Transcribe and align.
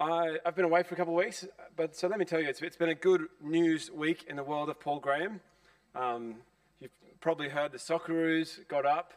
I, 0.00 0.38
I've 0.46 0.56
been 0.56 0.64
away 0.64 0.82
for 0.82 0.94
a 0.94 0.96
couple 0.96 1.12
of 1.12 1.22
weeks, 1.22 1.46
but 1.76 1.94
so 1.94 2.08
let 2.08 2.18
me 2.18 2.24
tell 2.24 2.40
you, 2.40 2.48
it's, 2.48 2.62
it's 2.62 2.76
been 2.76 2.88
a 2.88 2.94
good 2.94 3.26
news 3.42 3.90
week 3.90 4.24
in 4.28 4.36
the 4.36 4.42
world 4.42 4.70
of 4.70 4.80
Paul 4.80 4.98
Graham. 4.98 5.40
Um, 5.94 6.36
you've 6.80 6.90
probably 7.20 7.50
heard 7.50 7.70
the 7.70 7.76
Socceroos 7.78 8.66
got 8.66 8.86
up, 8.86 9.12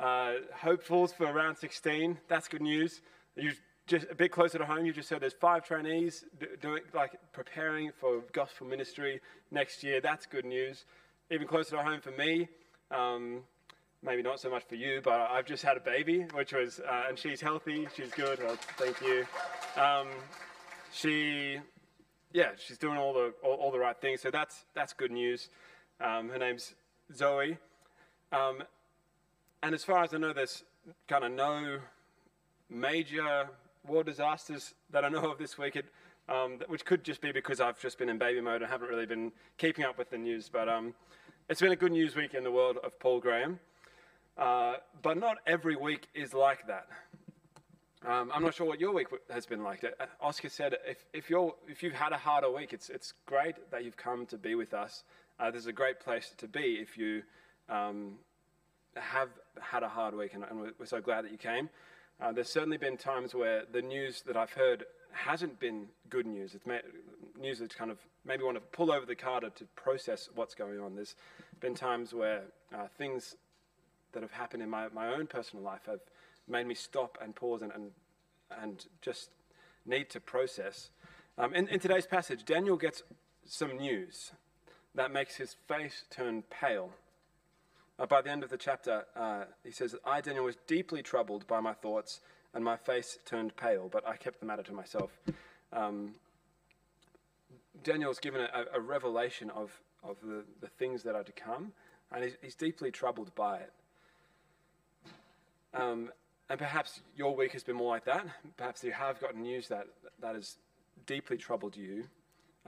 uh, 0.00 0.32
hopefuls 0.52 1.12
for 1.12 1.32
round 1.32 1.56
16. 1.56 2.18
That's 2.26 2.48
good 2.48 2.62
news. 2.62 3.00
You 3.36 3.52
just 3.86 4.06
a 4.10 4.14
bit 4.16 4.32
closer 4.32 4.58
to 4.58 4.66
home. 4.66 4.84
You 4.84 4.92
just 4.92 5.08
heard 5.08 5.20
there's 5.20 5.34
five 5.34 5.64
trainees 5.64 6.24
doing 6.60 6.82
like 6.92 7.12
preparing 7.32 7.92
for 7.92 8.22
gospel 8.32 8.66
ministry 8.66 9.20
next 9.52 9.84
year. 9.84 10.00
That's 10.00 10.26
good 10.26 10.44
news. 10.44 10.84
Even 11.30 11.46
closer 11.46 11.76
to 11.76 11.82
home 11.84 12.00
for 12.00 12.10
me. 12.10 12.48
Um, 12.90 13.42
maybe 14.04 14.22
not 14.22 14.38
so 14.38 14.50
much 14.50 14.64
for 14.64 14.74
you, 14.74 15.00
but 15.02 15.28
I've 15.30 15.46
just 15.46 15.62
had 15.62 15.76
a 15.76 15.80
baby, 15.80 16.26
which 16.34 16.52
was, 16.52 16.80
uh, 16.80 17.04
and 17.08 17.18
she's 17.18 17.40
healthy, 17.40 17.88
she's 17.96 18.10
good. 18.10 18.38
Well, 18.38 18.56
thank 18.76 19.00
you. 19.00 19.26
Um, 19.80 20.08
she, 20.92 21.58
yeah, 22.32 22.50
she's 22.56 22.78
doing 22.78 22.98
all 22.98 23.12
the 23.14 23.32
all, 23.42 23.54
all, 23.54 23.70
the 23.72 23.78
right 23.78 23.98
things. 24.00 24.20
So 24.20 24.30
that's 24.30 24.64
that's 24.74 24.92
good 24.92 25.10
news. 25.10 25.48
Um, 26.00 26.28
her 26.28 26.38
name's 26.38 26.74
Zoe, 27.14 27.56
um, 28.32 28.62
and 29.62 29.74
as 29.74 29.84
far 29.84 30.04
as 30.04 30.12
I 30.14 30.18
know, 30.18 30.32
there's 30.32 30.62
kind 31.08 31.24
of 31.24 31.32
no 31.32 31.78
major 32.68 33.48
war 33.86 34.04
disasters 34.04 34.74
that 34.90 35.04
I 35.04 35.08
know 35.08 35.30
of 35.30 35.38
this 35.38 35.58
week. 35.58 35.76
It, 35.76 35.86
um, 36.28 36.58
which 36.68 36.84
could 36.84 37.04
just 37.04 37.20
be 37.20 37.32
because 37.32 37.60
I've 37.60 37.78
just 37.78 37.98
been 37.98 38.08
in 38.08 38.16
baby 38.16 38.40
mode 38.40 38.62
and 38.62 38.70
haven't 38.70 38.88
really 38.88 39.04
been 39.06 39.30
keeping 39.58 39.84
up 39.84 39.98
with 39.98 40.10
the 40.10 40.18
news. 40.18 40.48
But 40.50 40.68
um, 40.68 40.94
it's 41.48 41.60
been 41.60 41.72
a 41.72 41.76
good 41.76 41.92
news 41.92 42.16
week 42.16 42.34
in 42.34 42.44
the 42.44 42.50
world 42.50 42.78
of 42.82 42.98
Paul 42.98 43.20
Graham. 43.20 43.58
Uh, 44.36 44.74
but 45.02 45.16
not 45.16 45.38
every 45.46 45.76
week 45.76 46.08
is 46.14 46.34
like 46.34 46.66
that. 46.66 46.86
Um, 48.06 48.30
I'm 48.34 48.42
not 48.42 48.54
sure 48.54 48.66
what 48.66 48.80
your 48.80 48.92
week 48.92 49.06
has 49.30 49.46
been 49.46 49.62
like. 49.62 49.82
Uh, 49.82 50.04
Oscar 50.20 50.48
said, 50.48 50.76
if, 50.86 51.04
if, 51.14 51.30
you're, 51.30 51.54
if 51.68 51.82
you've 51.82 51.94
had 51.94 52.12
a 52.12 52.18
harder 52.18 52.50
week, 52.50 52.72
it's, 52.72 52.90
it's 52.90 53.14
great 53.24 53.70
that 53.70 53.84
you've 53.84 53.96
come 53.96 54.26
to 54.26 54.36
be 54.36 54.54
with 54.54 54.74
us. 54.74 55.04
Uh, 55.40 55.50
this 55.50 55.62
is 55.62 55.66
a 55.68 55.72
great 55.72 56.00
place 56.00 56.34
to 56.36 56.46
be 56.46 56.78
if 56.80 56.98
you 56.98 57.22
um, 57.70 58.16
have 58.96 59.30
had 59.60 59.82
a 59.82 59.88
hard 59.88 60.14
week, 60.14 60.34
and, 60.34 60.44
and, 60.44 60.72
we're 60.78 60.86
so 60.86 61.00
glad 61.00 61.24
that 61.24 61.32
you 61.32 61.38
came. 61.38 61.70
Uh, 62.20 62.30
there's 62.30 62.50
certainly 62.50 62.76
been 62.76 62.96
times 62.96 63.34
where 63.34 63.62
the 63.72 63.82
news 63.82 64.22
that 64.26 64.36
I've 64.36 64.52
heard 64.52 64.84
hasn't 65.12 65.58
been 65.58 65.86
good 66.10 66.26
news. 66.26 66.54
It's 66.54 66.64
news 67.40 67.58
that's 67.58 67.74
kind 67.74 67.90
of 67.90 67.98
maybe 68.24 68.44
want 68.44 68.56
to 68.56 68.60
pull 68.60 68.92
over 68.92 69.06
the 69.06 69.14
car 69.14 69.40
to 69.40 69.50
process 69.76 70.28
what's 70.34 70.54
going 70.54 70.78
on. 70.80 70.94
There's 70.94 71.14
been 71.60 71.74
times 71.74 72.12
where 72.12 72.42
uh, 72.72 72.86
things 72.98 73.36
that 74.14 74.22
have 74.22 74.32
happened 74.32 74.62
in 74.62 74.70
my, 74.70 74.88
my 74.94 75.14
own 75.14 75.26
personal 75.26 75.64
life 75.64 75.82
have 75.86 76.00
made 76.48 76.66
me 76.66 76.74
stop 76.74 77.18
and 77.20 77.34
pause 77.34 77.62
and, 77.62 77.72
and, 77.72 77.90
and 78.60 78.86
just 79.00 79.30
need 79.86 80.10
to 80.10 80.20
process. 80.20 80.90
Um, 81.36 81.54
in, 81.54 81.68
in 81.68 81.80
today's 81.80 82.06
passage, 82.06 82.44
Daniel 82.44 82.76
gets 82.76 83.02
some 83.46 83.76
news 83.76 84.32
that 84.94 85.12
makes 85.12 85.36
his 85.36 85.56
face 85.66 86.04
turn 86.10 86.42
pale. 86.50 86.90
Uh, 87.98 88.06
by 88.06 88.22
the 88.22 88.30
end 88.30 88.42
of 88.42 88.50
the 88.50 88.56
chapter, 88.56 89.04
uh, 89.16 89.44
he 89.62 89.70
says, 89.70 89.94
I, 90.04 90.20
Daniel, 90.20 90.44
was 90.44 90.56
deeply 90.66 91.02
troubled 91.02 91.46
by 91.46 91.60
my 91.60 91.72
thoughts, 91.72 92.20
and 92.54 92.64
my 92.64 92.76
face 92.76 93.18
turned 93.24 93.56
pale, 93.56 93.88
but 93.90 94.06
I 94.06 94.16
kept 94.16 94.40
the 94.40 94.46
matter 94.46 94.62
to 94.62 94.72
myself. 94.72 95.10
Um, 95.72 96.14
Daniel's 97.82 98.18
given 98.18 98.40
a, 98.40 98.64
a, 98.74 98.80
revelation 98.80 99.50
of, 99.50 99.80
of 100.02 100.16
the, 100.22 100.44
the 100.60 100.68
things 100.68 101.02
that 101.02 101.16
are 101.16 101.24
to 101.24 101.32
come, 101.32 101.72
and 102.12 102.22
he's, 102.22 102.36
he's 102.40 102.54
deeply 102.54 102.92
troubled 102.92 103.34
by 103.34 103.56
it. 103.56 103.72
Um, 105.74 106.10
and 106.48 106.58
perhaps 106.58 107.00
your 107.16 107.34
week 107.34 107.52
has 107.52 107.64
been 107.64 107.76
more 107.76 107.90
like 107.90 108.04
that. 108.04 108.26
Perhaps 108.56 108.84
you 108.84 108.92
have 108.92 109.20
gotten 109.20 109.42
news 109.42 109.68
that 109.68 109.86
that 110.20 110.34
has 110.34 110.56
deeply 111.06 111.36
troubled 111.36 111.76
you. 111.76 112.04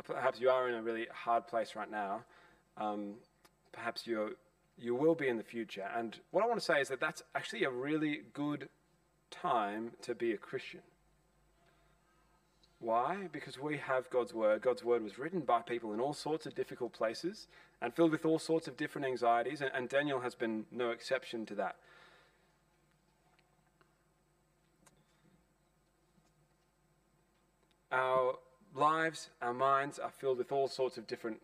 Perhaps 0.04 0.40
you 0.40 0.50
are 0.50 0.68
in 0.68 0.74
a 0.74 0.82
really 0.82 1.06
hard 1.12 1.46
place 1.46 1.74
right 1.76 1.90
now. 1.90 2.22
Um, 2.76 3.14
perhaps 3.72 4.06
you 4.06 4.36
you 4.78 4.94
will 4.94 5.14
be 5.14 5.28
in 5.28 5.36
the 5.36 5.42
future. 5.42 5.88
And 5.94 6.18
what 6.30 6.44
I 6.44 6.46
want 6.46 6.58
to 6.58 6.64
say 6.64 6.80
is 6.80 6.88
that 6.88 7.00
that's 7.00 7.22
actually 7.34 7.64
a 7.64 7.70
really 7.70 8.22
good 8.34 8.68
time 9.30 9.92
to 10.02 10.14
be 10.14 10.32
a 10.32 10.36
Christian. 10.36 10.80
Why? 12.78 13.28
Because 13.32 13.58
we 13.58 13.78
have 13.78 14.10
God's 14.10 14.34
Word. 14.34 14.60
God's 14.60 14.84
Word 14.84 15.02
was 15.02 15.18
written 15.18 15.40
by 15.40 15.62
people 15.62 15.94
in 15.94 16.00
all 16.00 16.12
sorts 16.12 16.44
of 16.44 16.54
difficult 16.54 16.92
places 16.92 17.46
and 17.80 17.94
filled 17.94 18.10
with 18.10 18.26
all 18.26 18.38
sorts 18.38 18.68
of 18.68 18.76
different 18.76 19.06
anxieties, 19.06 19.62
and, 19.62 19.70
and 19.74 19.88
Daniel 19.88 20.20
has 20.20 20.34
been 20.34 20.66
no 20.70 20.90
exception 20.90 21.46
to 21.46 21.54
that. 21.54 21.76
Our 27.92 28.38
lives, 28.74 29.30
our 29.40 29.54
minds 29.54 29.98
are 29.98 30.10
filled 30.10 30.38
with 30.38 30.52
all 30.52 30.68
sorts 30.68 30.98
of 30.98 31.06
different 31.06 31.40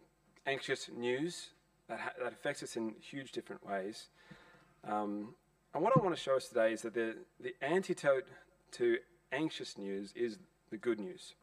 anxious 0.46 0.90
news 0.94 1.50
that, 1.88 2.00
ha- 2.00 2.12
that 2.22 2.32
affects 2.32 2.62
us 2.62 2.76
in 2.76 2.94
huge 3.00 3.32
different 3.32 3.66
ways. 3.66 4.08
Um, 4.84 5.34
and 5.74 5.82
what 5.82 5.96
I 5.96 6.02
want 6.02 6.14
to 6.14 6.20
show 6.20 6.36
us 6.36 6.48
today 6.48 6.72
is 6.72 6.82
that 6.82 6.94
the, 6.94 7.16
the 7.40 7.54
antidote 7.62 8.26
to 8.72 8.98
anxious 9.30 9.78
news 9.78 10.12
is 10.14 10.38
the 10.70 10.76
good 10.76 11.00
news. 11.00 11.34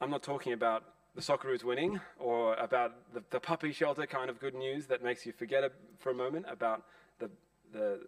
I'm 0.00 0.10
not 0.10 0.22
talking 0.22 0.52
about 0.52 0.84
the 1.14 1.20
Socceroos 1.20 1.64
winning 1.64 2.00
or 2.18 2.54
about 2.54 3.12
the, 3.14 3.22
the 3.30 3.40
puppy 3.40 3.72
shelter 3.72 4.06
kind 4.06 4.30
of 4.30 4.40
good 4.40 4.54
news 4.54 4.86
that 4.86 5.02
makes 5.02 5.26
you 5.26 5.32
forget 5.32 5.70
for 5.98 6.10
a 6.10 6.14
moment 6.14 6.46
about 6.48 6.84
the, 7.18 7.30
the, 7.72 8.00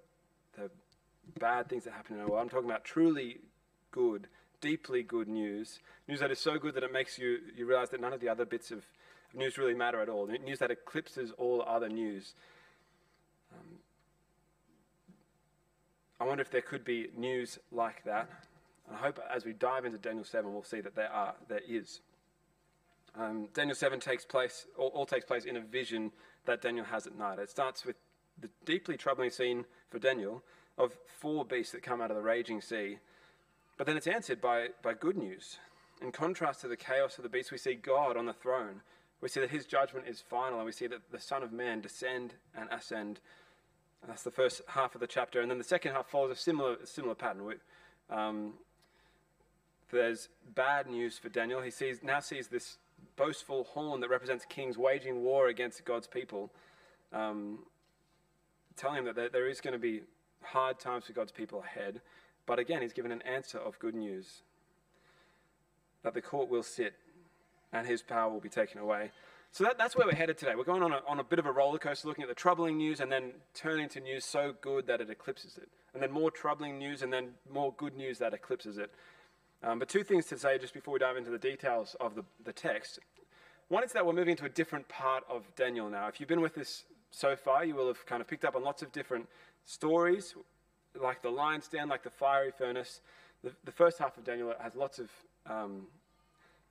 the 0.56 0.70
bad 1.38 1.68
things 1.68 1.84
that 1.84 1.92
happen 1.92 2.16
in 2.16 2.22
our 2.22 2.28
world. 2.28 2.42
I'm 2.42 2.48
talking 2.48 2.68
about 2.68 2.84
truly 2.84 3.38
good 3.90 4.28
deeply 4.62 5.02
good 5.02 5.28
news, 5.28 5.80
news 6.08 6.20
that 6.20 6.30
is 6.30 6.38
so 6.38 6.58
good 6.58 6.74
that 6.74 6.82
it 6.82 6.92
makes 6.92 7.18
you, 7.18 7.38
you 7.54 7.66
realize 7.66 7.90
that 7.90 8.00
none 8.00 8.14
of 8.14 8.20
the 8.20 8.28
other 8.30 8.46
bits 8.46 8.70
of 8.70 8.86
news 9.34 9.58
really 9.58 9.74
matter 9.74 10.00
at 10.00 10.08
all, 10.08 10.26
news 10.26 10.58
that 10.60 10.70
eclipses 10.70 11.32
all 11.36 11.62
other 11.66 11.90
news. 11.90 12.32
Um, 13.52 13.78
I 16.20 16.24
wonder 16.24 16.40
if 16.40 16.50
there 16.50 16.62
could 16.62 16.84
be 16.84 17.08
news 17.16 17.58
like 17.70 18.04
that. 18.04 18.30
I 18.90 18.96
hope 18.96 19.18
as 19.34 19.44
we 19.44 19.52
dive 19.52 19.84
into 19.84 19.98
Daniel 19.98 20.24
7, 20.24 20.50
we'll 20.50 20.62
see 20.62 20.80
that 20.80 20.94
there, 20.94 21.12
are, 21.12 21.34
there 21.48 21.60
is. 21.68 22.00
Um, 23.18 23.48
Daniel 23.52 23.74
7 23.74 24.00
takes 24.00 24.24
place, 24.24 24.66
all, 24.78 24.88
all 24.88 25.06
takes 25.06 25.24
place 25.24 25.44
in 25.44 25.56
a 25.56 25.60
vision 25.60 26.12
that 26.46 26.62
Daniel 26.62 26.84
has 26.84 27.06
at 27.06 27.18
night. 27.18 27.38
It 27.38 27.50
starts 27.50 27.84
with 27.84 27.96
the 28.40 28.48
deeply 28.64 28.96
troubling 28.96 29.30
scene 29.30 29.64
for 29.90 29.98
Daniel 29.98 30.42
of 30.78 30.96
four 31.20 31.44
beasts 31.44 31.72
that 31.72 31.82
come 31.82 32.00
out 32.00 32.10
of 32.10 32.16
the 32.16 32.22
raging 32.22 32.60
sea 32.60 32.98
but 33.76 33.86
then 33.86 33.96
it's 33.96 34.06
answered 34.06 34.40
by, 34.40 34.68
by 34.82 34.94
good 34.94 35.16
news. 35.16 35.58
In 36.00 36.12
contrast 36.12 36.60
to 36.62 36.68
the 36.68 36.76
chaos 36.76 37.16
of 37.16 37.22
the 37.22 37.28
beast, 37.28 37.52
we 37.52 37.58
see 37.58 37.74
God 37.74 38.16
on 38.16 38.26
the 38.26 38.32
throne. 38.32 38.80
We 39.20 39.28
see 39.28 39.40
that 39.40 39.50
his 39.50 39.66
judgment 39.66 40.06
is 40.08 40.20
final, 40.20 40.58
and 40.58 40.66
we 40.66 40.72
see 40.72 40.88
that 40.88 41.10
the 41.10 41.20
Son 41.20 41.42
of 41.42 41.52
Man 41.52 41.80
descend 41.80 42.34
and 42.56 42.68
ascend. 42.72 43.20
And 44.02 44.10
that's 44.10 44.24
the 44.24 44.32
first 44.32 44.62
half 44.66 44.94
of 44.94 45.00
the 45.00 45.06
chapter. 45.06 45.40
And 45.40 45.50
then 45.50 45.58
the 45.58 45.64
second 45.64 45.92
half 45.92 46.08
follows 46.08 46.32
a 46.32 46.40
similar, 46.40 46.76
similar 46.84 47.14
pattern. 47.14 47.44
We, 47.44 47.54
um, 48.10 48.54
there's 49.92 50.28
bad 50.54 50.88
news 50.88 51.18
for 51.18 51.28
Daniel. 51.28 51.60
He 51.60 51.70
sees, 51.70 52.02
now 52.02 52.18
sees 52.18 52.48
this 52.48 52.78
boastful 53.16 53.64
horn 53.64 54.00
that 54.00 54.10
represents 54.10 54.44
kings 54.44 54.76
waging 54.76 55.22
war 55.22 55.48
against 55.48 55.84
God's 55.84 56.08
people, 56.08 56.50
um, 57.12 57.60
telling 58.76 58.98
him 58.98 59.04
that 59.04 59.14
there, 59.14 59.28
there 59.28 59.48
is 59.48 59.60
going 59.60 59.72
to 59.74 59.78
be 59.78 60.00
hard 60.42 60.80
times 60.80 61.04
for 61.04 61.12
God's 61.12 61.30
people 61.32 61.62
ahead. 61.62 62.00
But 62.46 62.58
again, 62.58 62.82
he's 62.82 62.92
given 62.92 63.12
an 63.12 63.22
answer 63.22 63.58
of 63.58 63.78
good 63.78 63.94
news 63.94 64.42
that 66.02 66.14
the 66.14 66.20
court 66.20 66.48
will 66.48 66.62
sit 66.62 66.94
and 67.72 67.86
his 67.86 68.02
power 68.02 68.30
will 68.30 68.40
be 68.40 68.48
taken 68.48 68.80
away. 68.80 69.10
So 69.52 69.64
that, 69.64 69.76
that's 69.78 69.94
where 69.94 70.06
we're 70.06 70.14
headed 70.14 70.38
today. 70.38 70.54
We're 70.56 70.64
going 70.64 70.82
on 70.82 70.92
a, 70.92 71.02
on 71.06 71.20
a 71.20 71.24
bit 71.24 71.38
of 71.38 71.46
a 71.46 71.52
roller 71.52 71.78
coaster 71.78 72.08
looking 72.08 72.22
at 72.22 72.28
the 72.28 72.34
troubling 72.34 72.78
news 72.78 73.00
and 73.00 73.12
then 73.12 73.32
turning 73.54 73.88
to 73.90 74.00
news 74.00 74.24
so 74.24 74.54
good 74.60 74.86
that 74.86 75.00
it 75.00 75.10
eclipses 75.10 75.58
it. 75.58 75.68
And 75.92 76.02
then 76.02 76.10
more 76.10 76.30
troubling 76.30 76.78
news 76.78 77.02
and 77.02 77.12
then 77.12 77.32
more 77.52 77.74
good 77.76 77.94
news 77.94 78.18
that 78.18 78.32
eclipses 78.32 78.78
it. 78.78 78.90
Um, 79.62 79.78
but 79.78 79.88
two 79.88 80.02
things 80.02 80.26
to 80.26 80.38
say 80.38 80.58
just 80.58 80.74
before 80.74 80.94
we 80.94 81.00
dive 81.00 81.16
into 81.16 81.30
the 81.30 81.38
details 81.38 81.94
of 82.00 82.14
the, 82.14 82.24
the 82.44 82.52
text. 82.52 82.98
One 83.68 83.84
is 83.84 83.92
that 83.92 84.04
we're 84.04 84.14
moving 84.14 84.36
to 84.36 84.46
a 84.46 84.48
different 84.48 84.88
part 84.88 85.22
of 85.30 85.44
Daniel 85.54 85.88
now. 85.88 86.08
If 86.08 86.18
you've 86.18 86.28
been 86.28 86.40
with 86.40 86.58
us 86.58 86.84
so 87.10 87.36
far, 87.36 87.64
you 87.64 87.74
will 87.74 87.88
have 87.88 88.04
kind 88.06 88.20
of 88.20 88.26
picked 88.26 88.44
up 88.44 88.56
on 88.56 88.64
lots 88.64 88.82
of 88.82 88.90
different 88.90 89.28
stories 89.64 90.34
like 91.00 91.22
the 91.22 91.30
lion's 91.30 91.68
den, 91.68 91.88
like 91.88 92.02
the 92.02 92.10
fiery 92.10 92.50
furnace. 92.50 93.00
The, 93.42 93.52
the 93.64 93.72
first 93.72 93.98
half 93.98 94.16
of 94.16 94.24
Daniel 94.24 94.54
has 94.60 94.74
lots 94.74 94.98
of 94.98 95.10
um, 95.46 95.86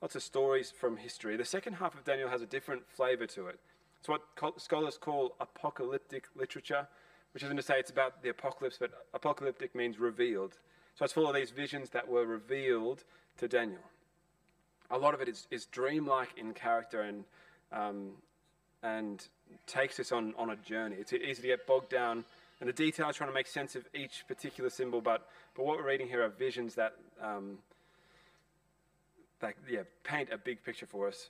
lots 0.00 0.16
of 0.16 0.22
stories 0.22 0.70
from 0.70 0.96
history. 0.96 1.36
The 1.36 1.44
second 1.44 1.74
half 1.74 1.94
of 1.94 2.04
Daniel 2.04 2.28
has 2.28 2.42
a 2.42 2.46
different 2.46 2.82
flavor 2.88 3.26
to 3.28 3.46
it. 3.46 3.58
It's 3.98 4.08
what 4.08 4.22
scholars 4.60 4.98
call 4.98 5.36
apocalyptic 5.40 6.24
literature, 6.34 6.88
which 7.32 7.44
isn't 7.44 7.56
to 7.56 7.62
say 7.62 7.78
it's 7.78 7.90
about 7.90 8.20
the 8.22 8.30
apocalypse, 8.30 8.78
but 8.78 8.90
apocalyptic 9.14 9.76
means 9.76 10.00
revealed. 10.00 10.58
So 10.96 11.04
it's 11.04 11.14
full 11.14 11.28
of 11.28 11.34
these 11.36 11.50
visions 11.50 11.90
that 11.90 12.08
were 12.08 12.26
revealed 12.26 13.04
to 13.38 13.46
Daniel. 13.46 13.80
A 14.90 14.98
lot 14.98 15.14
of 15.14 15.20
it 15.20 15.28
is, 15.28 15.46
is 15.52 15.66
dreamlike 15.66 16.30
in 16.36 16.52
character 16.52 17.02
and, 17.02 17.24
um, 17.72 18.10
and 18.82 19.24
takes 19.68 20.00
us 20.00 20.10
on, 20.10 20.34
on 20.36 20.50
a 20.50 20.56
journey. 20.56 20.96
It's 20.98 21.12
easy 21.12 21.42
to 21.42 21.48
get 21.48 21.66
bogged 21.66 21.90
down 21.90 22.24
and 22.62 22.68
the 22.68 22.72
detail 22.72 23.10
is 23.10 23.16
trying 23.16 23.28
to 23.28 23.34
make 23.34 23.48
sense 23.48 23.74
of 23.74 23.88
each 23.92 24.22
particular 24.28 24.70
symbol, 24.70 25.00
but, 25.00 25.26
but 25.56 25.66
what 25.66 25.78
we're 25.78 25.88
reading 25.88 26.06
here 26.06 26.22
are 26.22 26.28
visions 26.28 26.76
that, 26.76 26.94
um, 27.20 27.58
like, 29.42 29.56
yeah, 29.68 29.80
paint 30.04 30.28
a 30.30 30.38
big 30.38 30.62
picture 30.62 30.86
for 30.86 31.08
us. 31.08 31.28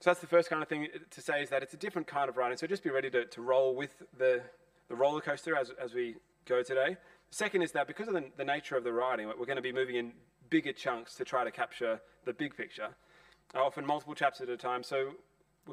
So 0.00 0.10
that's 0.10 0.20
the 0.20 0.26
first 0.26 0.50
kind 0.50 0.62
of 0.62 0.68
thing 0.68 0.88
to 1.12 1.20
say 1.22 1.42
is 1.42 1.48
that 1.48 1.62
it's 1.62 1.72
a 1.72 1.78
different 1.78 2.06
kind 2.06 2.28
of 2.28 2.36
writing. 2.36 2.58
So 2.58 2.66
just 2.66 2.84
be 2.84 2.90
ready 2.90 3.08
to, 3.08 3.24
to 3.24 3.40
roll 3.40 3.74
with 3.74 4.02
the, 4.18 4.42
the 4.90 4.94
roller 4.94 5.22
coaster 5.22 5.56
as, 5.56 5.72
as 5.82 5.94
we 5.94 6.16
go 6.44 6.62
today. 6.62 6.98
Second 7.30 7.62
is 7.62 7.72
that 7.72 7.86
because 7.86 8.06
of 8.06 8.12
the, 8.12 8.24
the 8.36 8.44
nature 8.44 8.76
of 8.76 8.84
the 8.84 8.92
writing, 8.92 9.28
we're 9.28 9.46
going 9.46 9.56
to 9.56 9.62
be 9.62 9.72
moving 9.72 9.96
in 9.96 10.12
bigger 10.50 10.74
chunks 10.74 11.14
to 11.14 11.24
try 11.24 11.42
to 11.42 11.50
capture 11.50 11.98
the 12.26 12.34
big 12.34 12.54
picture, 12.54 12.88
uh, 13.54 13.62
often 13.62 13.86
multiple 13.86 14.14
chapters 14.14 14.42
at 14.42 14.50
a 14.50 14.58
time. 14.58 14.82
So 14.82 15.12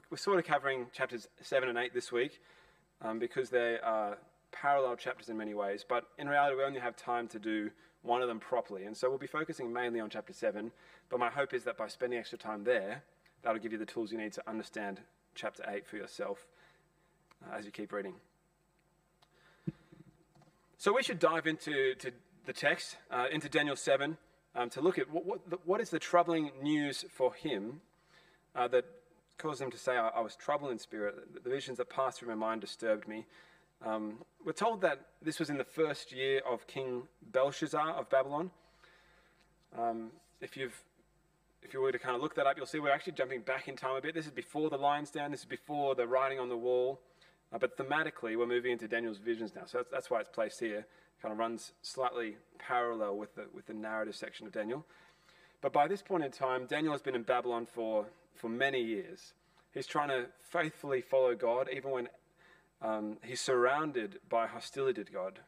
we're 0.09 0.15
sort 0.15 0.39
of 0.39 0.45
covering 0.45 0.85
chapters 0.94 1.27
7 1.42 1.68
and 1.68 1.77
8 1.77 1.94
this 1.94 2.09
week 2.09 2.39
um, 3.01 3.19
because 3.19 3.50
they 3.50 3.77
are 3.83 4.18
parallel 4.51 4.96
chapters 4.96 5.30
in 5.30 5.38
many 5.38 5.54
ways. 5.54 5.86
But 5.88 6.06
in 6.18 6.28
reality, 6.28 6.57
we 6.57 6.63
only 6.63 6.80
have 6.80 6.96
time 6.96 7.28
to 7.30 7.40
do 7.40 7.72
one 8.01 8.22
of 8.22 8.28
them 8.28 8.40
properly. 8.40 8.86
And 8.86 8.96
so 8.96 9.10
we'll 9.10 9.18
be 9.18 9.28
focusing 9.28 9.72
mainly 9.72 10.00
on 10.00 10.10
chapter 10.10 10.34
7. 10.34 10.72
But 11.10 11.19
my 11.19 11.30
hope 11.30 11.54
is 11.54 11.63
that 11.66 11.78
by 11.78 11.88
spending 11.88 12.19
extra 12.19 12.38
time 12.38 12.63
there, 12.63 13.04
that'll 13.44 13.60
give 13.60 13.72
you 13.72 13.78
the 13.78 13.86
tools 13.86 14.12
you 14.12 14.18
need 14.18 14.34
to 14.34 14.50
understand 14.50 15.01
chapter 15.36 15.63
8 15.68 15.86
for 15.88 15.98
yourself 15.98 16.48
uh, 17.46 17.57
as 17.57 17.66
you 17.66 17.72
keep 17.72 17.92
reading. 17.92 18.16
So 20.78 20.94
we 20.94 21.04
should 21.04 21.19
dive 21.19 21.45
into 21.45 21.94
to 21.95 22.12
the 22.45 22.54
text, 22.54 22.95
uh, 23.12 23.25
into 23.31 23.50
Daniel 23.50 23.75
7, 23.75 24.18
um, 24.56 24.69
to 24.72 24.81
look 24.81 24.98
at 24.98 25.12
what, 25.12 25.25
what, 25.25 25.68
what 25.68 25.81
is 25.81 25.90
the 25.90 26.00
troubling 26.00 26.52
news 26.62 27.06
for 27.10 27.34
him 27.34 27.81
uh, 28.56 28.68
that 28.69 28.86
caused 29.38 29.62
him 29.62 29.72
to 29.72 29.78
say, 29.78 29.98
I, 29.98 30.07
I, 30.10 30.22
was 30.22 30.36
troubled 30.36 30.72
in 30.72 30.80
spirit. 30.80 31.44
The 31.44 31.50
visions 31.50 31.78
that 31.78 31.90
passed 31.90 32.19
through 32.19 32.30
my 32.30 32.36
mind 32.36 32.62
disturbed 32.62 33.07
me. 33.07 33.25
Um, 33.86 34.20
we're 34.46 34.52
told 34.52 34.81
that 34.81 35.00
this 35.22 35.40
was 35.40 35.50
in 35.50 35.58
the 35.58 35.64
first 35.64 36.12
year 36.12 36.42
of 36.50 36.68
King 36.68 37.04
Belshazzar 37.31 37.92
of 37.92 38.10
Babylon. 38.10 38.52
Um, 39.78 40.12
if 40.42 40.58
you've 40.58 40.84
if 41.62 41.74
you 41.74 41.81
were 41.81 41.92
to 41.92 42.00
kind 42.00 42.16
of 42.16 42.22
look 42.22 42.36
that 42.36 42.48
up, 42.48 42.56
you'll 42.56 42.66
see 42.66 42.80
we're 42.80 42.92
actually 42.92 43.14
jumping 43.14 43.42
back 43.42 43.68
in 43.68 43.76
time 43.76 43.96
a 43.96 44.02
bit. 44.02 44.16
This 44.16 44.26
is 44.26 44.31
before 44.31 44.70
the 44.70 44.78
lion's 44.78 45.12
den. 45.12 45.31
This 45.31 45.42
is 45.42 45.46
before 45.46 45.94
the 45.94 46.08
writing 46.08 46.40
on 46.40 46.48
the 46.48 46.58
wall. 46.58 47.02
Uh, 47.52 47.58
but 47.58 47.78
thematically, 47.78 48.38
we're 48.38 48.48
moving 48.48 48.72
into 48.72 48.88
Daniel's 48.88 49.18
visions 49.18 49.54
now. 49.56 49.64
So 49.66 49.80
that's, 49.80 49.90
that's 49.92 50.10
why 50.10 50.20
it's 50.22 50.30
placed 50.30 50.60
here. 50.60 50.80
It 50.80 51.22
kind 51.22 51.34
of 51.34 51.38
runs 51.38 51.74
slightly 51.81 52.38
parallel 52.58 53.18
with 53.18 53.36
the, 53.36 53.48
with 53.54 53.66
the 53.66 53.74
narrative 53.74 54.16
section 54.16 54.48
of 54.48 54.54
Daniel. 54.54 54.86
But 55.62 55.74
by 55.74 55.88
this 55.88 56.02
point 56.02 56.24
in 56.24 56.31
time, 56.31 56.66
Daniel 56.66 56.94
has 56.94 57.02
been 57.02 57.16
in 57.16 57.24
Babylon 57.24 57.66
for, 57.66 58.06
for 58.36 58.48
many 58.48 58.81
years. 58.81 59.34
He's 59.74 59.88
trying 59.88 60.10
to 60.10 60.28
faithfully 60.40 61.02
follow 61.02 61.36
God, 61.36 61.68
even 61.76 61.92
when 61.92 62.08
um, 62.81 63.18
he's 63.24 63.42
surrounded 63.42 64.20
by 64.30 64.48
hostility 64.48 65.04
to 65.04 65.12
God. 65.12 65.40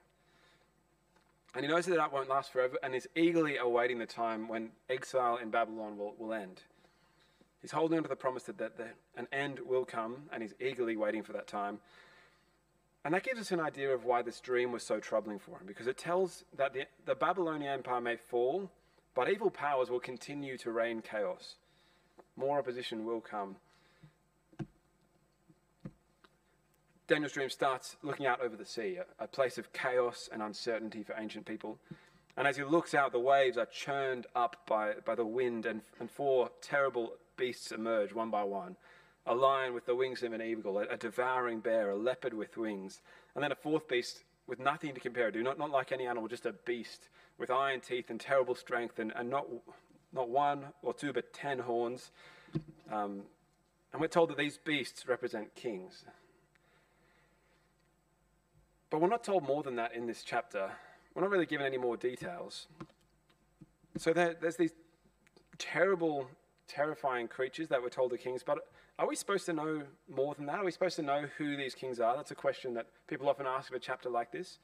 And 1.54 1.66
he 1.66 1.72
knows 1.72 1.86
that 1.86 1.96
that 1.96 2.14
won't 2.14 2.30
last 2.30 2.52
forever, 2.52 2.78
and 2.82 2.96
is 2.96 3.10
eagerly 3.16 3.58
awaiting 3.58 4.00
the 4.00 4.06
time 4.06 4.48
when 4.48 4.70
exile 4.90 5.38
in 5.38 5.50
Babylon 5.50 5.98
will, 5.98 6.16
will 6.18 6.34
end. 6.34 6.62
He's 7.62 7.72
holding 7.72 7.98
on 7.98 8.04
to 8.04 8.10
the 8.10 8.16
promise 8.16 8.44
that, 8.44 8.58
that, 8.58 8.78
that 8.78 8.96
an 9.18 9.28
end 9.32 9.60
will 9.66 9.86
come, 9.86 10.24
and 10.32 10.42
he's 10.42 10.54
eagerly 10.60 10.96
waiting 10.96 11.24
for 11.24 11.34
that 11.34 11.48
time. 11.48 11.80
And 13.04 13.14
that 13.14 13.24
gives 13.24 13.40
us 13.40 13.52
an 13.52 13.60
idea 13.60 13.94
of 13.94 14.06
why 14.06 14.22
this 14.22 14.40
dream 14.40 14.72
was 14.72 14.84
so 14.84 15.00
troubling 15.00 15.40
for 15.40 15.52
him, 15.52 15.66
because 15.66 15.88
it 15.88 15.98
tells 15.98 16.44
that 16.56 16.74
the, 16.74 16.86
the 17.06 17.16
Babylonian 17.16 17.72
Empire 17.72 18.02
may 18.02 18.16
fall, 18.16 18.70
but 19.14 19.30
evil 19.30 19.50
powers 19.50 19.90
will 19.90 20.00
continue 20.00 20.58
to 20.60 20.72
reign 20.72 21.02
chaos. 21.02 21.56
More 22.36 22.60
opposition 22.60 23.06
will 23.06 23.22
come. 23.22 23.58
Daniel's 27.12 27.34
dream 27.34 27.50
starts 27.50 27.98
looking 28.04 28.26
out 28.26 28.40
over 28.40 28.56
the 28.56 28.66
sea, 28.66 28.96
a, 28.96 29.24
a 29.26 29.28
place 29.28 29.58
of 29.58 29.74
chaos 29.74 30.30
and 30.32 30.42
uncertainty 30.42 31.04
for 31.04 31.14
ancient 31.20 31.46
people. 31.46 31.78
And 32.38 32.48
as 32.48 32.56
he 32.56 32.64
looks 32.64 32.94
out, 32.94 33.12
the 33.12 33.20
waves 33.20 33.58
are 33.58 33.66
churned 33.66 34.28
up 34.34 34.56
by, 34.66 34.94
by 35.04 35.16
the 35.16 35.26
wind, 35.26 35.66
and, 35.66 35.82
and 36.00 36.10
four 36.10 36.50
terrible 36.62 37.16
beasts 37.36 37.74
emerge 37.74 38.14
one 38.14 38.30
by 38.30 38.44
one 38.44 38.78
a 39.26 39.36
lion 39.36 39.74
with 39.74 39.86
the 39.86 39.94
wings 39.94 40.24
of 40.24 40.32
an 40.32 40.42
eagle, 40.42 40.80
a, 40.80 40.84
a 40.84 40.96
devouring 40.96 41.60
bear, 41.60 41.90
a 41.90 41.98
leopard 41.98 42.34
with 42.34 42.56
wings, 42.56 43.02
and 43.36 43.44
then 43.44 43.52
a 43.52 43.56
fourth 43.56 43.90
beast 43.90 44.24
with 44.48 44.60
nothing 44.60 44.94
to 44.94 45.02
compare 45.02 45.30
to, 45.32 45.44
not, 45.44 45.60
not 45.60 45.70
like 45.70 45.92
any 45.92 46.08
animal, 46.08 46.30
just 46.30 46.46
a 46.46 46.54
beast 46.66 47.10
with 47.38 47.52
iron 47.52 47.82
teeth 47.82 48.10
and 48.10 48.22
terrible 48.22 48.56
strength, 48.56 49.00
and, 49.00 49.12
and 49.18 49.30
not, 49.30 49.48
not 50.14 50.30
one 50.30 50.64
or 50.82 50.94
two, 50.94 51.12
but 51.12 51.34
ten 51.34 51.60
horns. 51.60 52.12
Um, 52.90 53.24
and 53.92 54.00
we're 54.00 54.08
told 54.08 54.30
that 54.30 54.38
these 54.38 54.58
beasts 54.58 55.10
represent 55.10 55.54
kings. 55.56 56.06
But 58.92 59.00
we're 59.00 59.08
not 59.08 59.24
told 59.24 59.48
more 59.48 59.64
than 59.64 59.78
that 59.78 59.96
in 59.96 60.06
this 60.06 60.22
chapter. 60.22 60.70
We're 61.16 61.24
not 61.24 61.32
really 61.32 61.48
given 61.48 61.66
any 61.66 61.78
more 61.78 61.98
details. 61.98 62.68
So 63.98 64.14
there, 64.14 64.36
there's 64.40 64.58
these 64.58 64.74
terrible 65.58 66.28
terrifying 66.68 67.28
creatures 67.28 67.70
that 67.70 67.82
we're 67.82 67.90
told 67.90 68.14
are 68.14 68.18
kings, 68.18 68.44
but 68.44 68.60
are 69.00 69.08
we 69.08 69.16
supposed 69.16 69.46
to 69.46 69.54
know 69.54 69.84
more 70.14 70.36
than 70.36 70.46
that? 70.46 70.60
Are 70.60 70.66
we 70.66 70.72
supposed 70.72 70.98
to 70.98 71.02
know 71.02 71.26
who 71.38 71.56
these 71.56 71.74
kings 71.74 72.00
are? 72.00 72.16
That's 72.16 72.32
a 72.32 72.36
question 72.36 72.74
that 72.74 72.88
people 73.08 73.30
often 73.30 73.48
ask 73.48 73.70
of 73.70 73.76
a 73.76 73.80
chapter 73.80 74.10
like 74.10 74.32
this. 74.32 74.60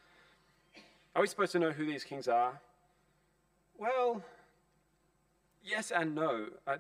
Are 1.15 1.21
we 1.21 1.27
supposed 1.27 1.53
to 1.53 1.59
know 1.59 1.71
who 1.71 1.85
these 1.85 2.03
kings 2.03 2.27
are? 2.27 2.59
Well, 3.77 4.23
yes 5.63 5.91
and 5.91 6.15
no. 6.15 6.47
I, 6.68 6.75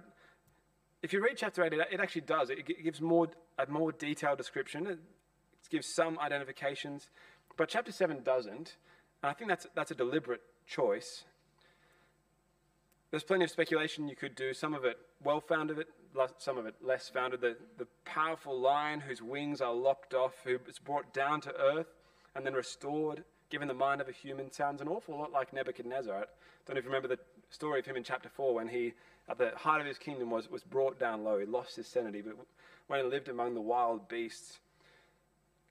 if 1.01 1.13
you 1.13 1.23
read 1.23 1.37
chapter 1.37 1.63
8, 1.63 1.73
it, 1.73 1.79
it 1.93 1.99
actually 1.99 2.21
does. 2.21 2.49
It, 2.49 2.59
it, 2.59 2.83
gives 2.83 3.01
more, 3.01 3.27
a 3.57 3.65
more 3.67 3.91
detailed 3.91 4.37
description, 4.37 4.85
it 4.85 4.99
gives 5.69 5.87
some 5.87 6.19
identifications, 6.19 7.09
but 7.57 7.69
chapter 7.69 7.91
7 7.91 8.23
doesn't. 8.23 8.77
And 9.23 9.31
I 9.31 9.33
think 9.33 9.49
that's, 9.49 9.67
that's 9.75 9.91
a 9.91 9.95
deliberate 9.95 10.41
choice. 10.67 11.23
There's 13.09 13.23
plenty 13.23 13.45
of 13.45 13.49
speculation 13.49 14.07
you 14.07 14.15
could 14.15 14.35
do, 14.35 14.53
some 14.53 14.73
of 14.73 14.85
it 14.85 14.97
well 15.23 15.39
founded, 15.39 15.85
some 16.37 16.57
of 16.57 16.65
it 16.65 16.75
less 16.81 17.09
founded. 17.09 17.41
The, 17.41 17.57
the 17.77 17.87
powerful 18.05 18.59
lion 18.59 18.99
whose 18.99 19.21
wings 19.21 19.61
are 19.61 19.73
lopped 19.73 20.13
off, 20.13 20.33
who 20.43 20.59
is 20.67 20.77
brought 20.77 21.13
down 21.13 21.41
to 21.41 21.55
earth 21.55 21.87
and 22.35 22.45
then 22.45 22.53
restored, 22.53 23.23
given 23.49 23.67
the 23.67 23.73
mind 23.73 24.01
of 24.01 24.09
a 24.09 24.11
human, 24.11 24.51
sounds 24.51 24.81
an 24.81 24.87
awful 24.87 25.17
lot 25.17 25.31
like 25.31 25.53
Nebuchadnezzar. 25.53 26.15
I 26.15 26.25
don't 26.65 26.75
know 26.75 26.79
if 26.79 26.83
you 26.83 26.89
remember 26.89 27.07
the 27.07 27.19
story 27.49 27.79
of 27.79 27.85
him 27.85 27.95
in 27.95 28.03
chapter 28.03 28.29
4 28.29 28.53
when 28.53 28.67
he, 28.67 28.93
at 29.29 29.37
the 29.37 29.51
height 29.55 29.79
of 29.79 29.87
his 29.87 29.97
kingdom, 29.97 30.29
was, 30.29 30.51
was 30.51 30.63
brought 30.63 30.99
down 30.99 31.23
low. 31.23 31.39
He 31.39 31.45
lost 31.45 31.77
his 31.77 31.87
sanity, 31.87 32.21
but 32.21 32.35
when 32.87 33.03
he 33.03 33.09
lived 33.09 33.29
among 33.29 33.53
the 33.53 33.61
wild 33.61 34.07
beasts, 34.09 34.59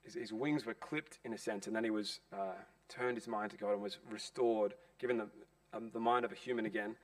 his, 0.06 0.14
his 0.14 0.32
wings 0.32 0.64
were 0.64 0.74
clipped 0.74 1.18
in 1.24 1.34
a 1.34 1.38
sense, 1.38 1.66
and 1.66 1.76
then 1.76 1.84
he 1.84 1.90
was 1.90 2.20
uh, 2.32 2.54
turned 2.88 3.16
his 3.16 3.28
mind 3.28 3.50
to 3.50 3.56
God 3.56 3.72
and 3.72 3.82
was 3.82 3.98
restored, 4.10 4.72
given 4.98 5.18
the, 5.18 5.26
um, 5.74 5.90
the 5.92 6.00
mind 6.00 6.24
of 6.24 6.32
a 6.32 6.34
human 6.34 6.64
again. 6.64 6.96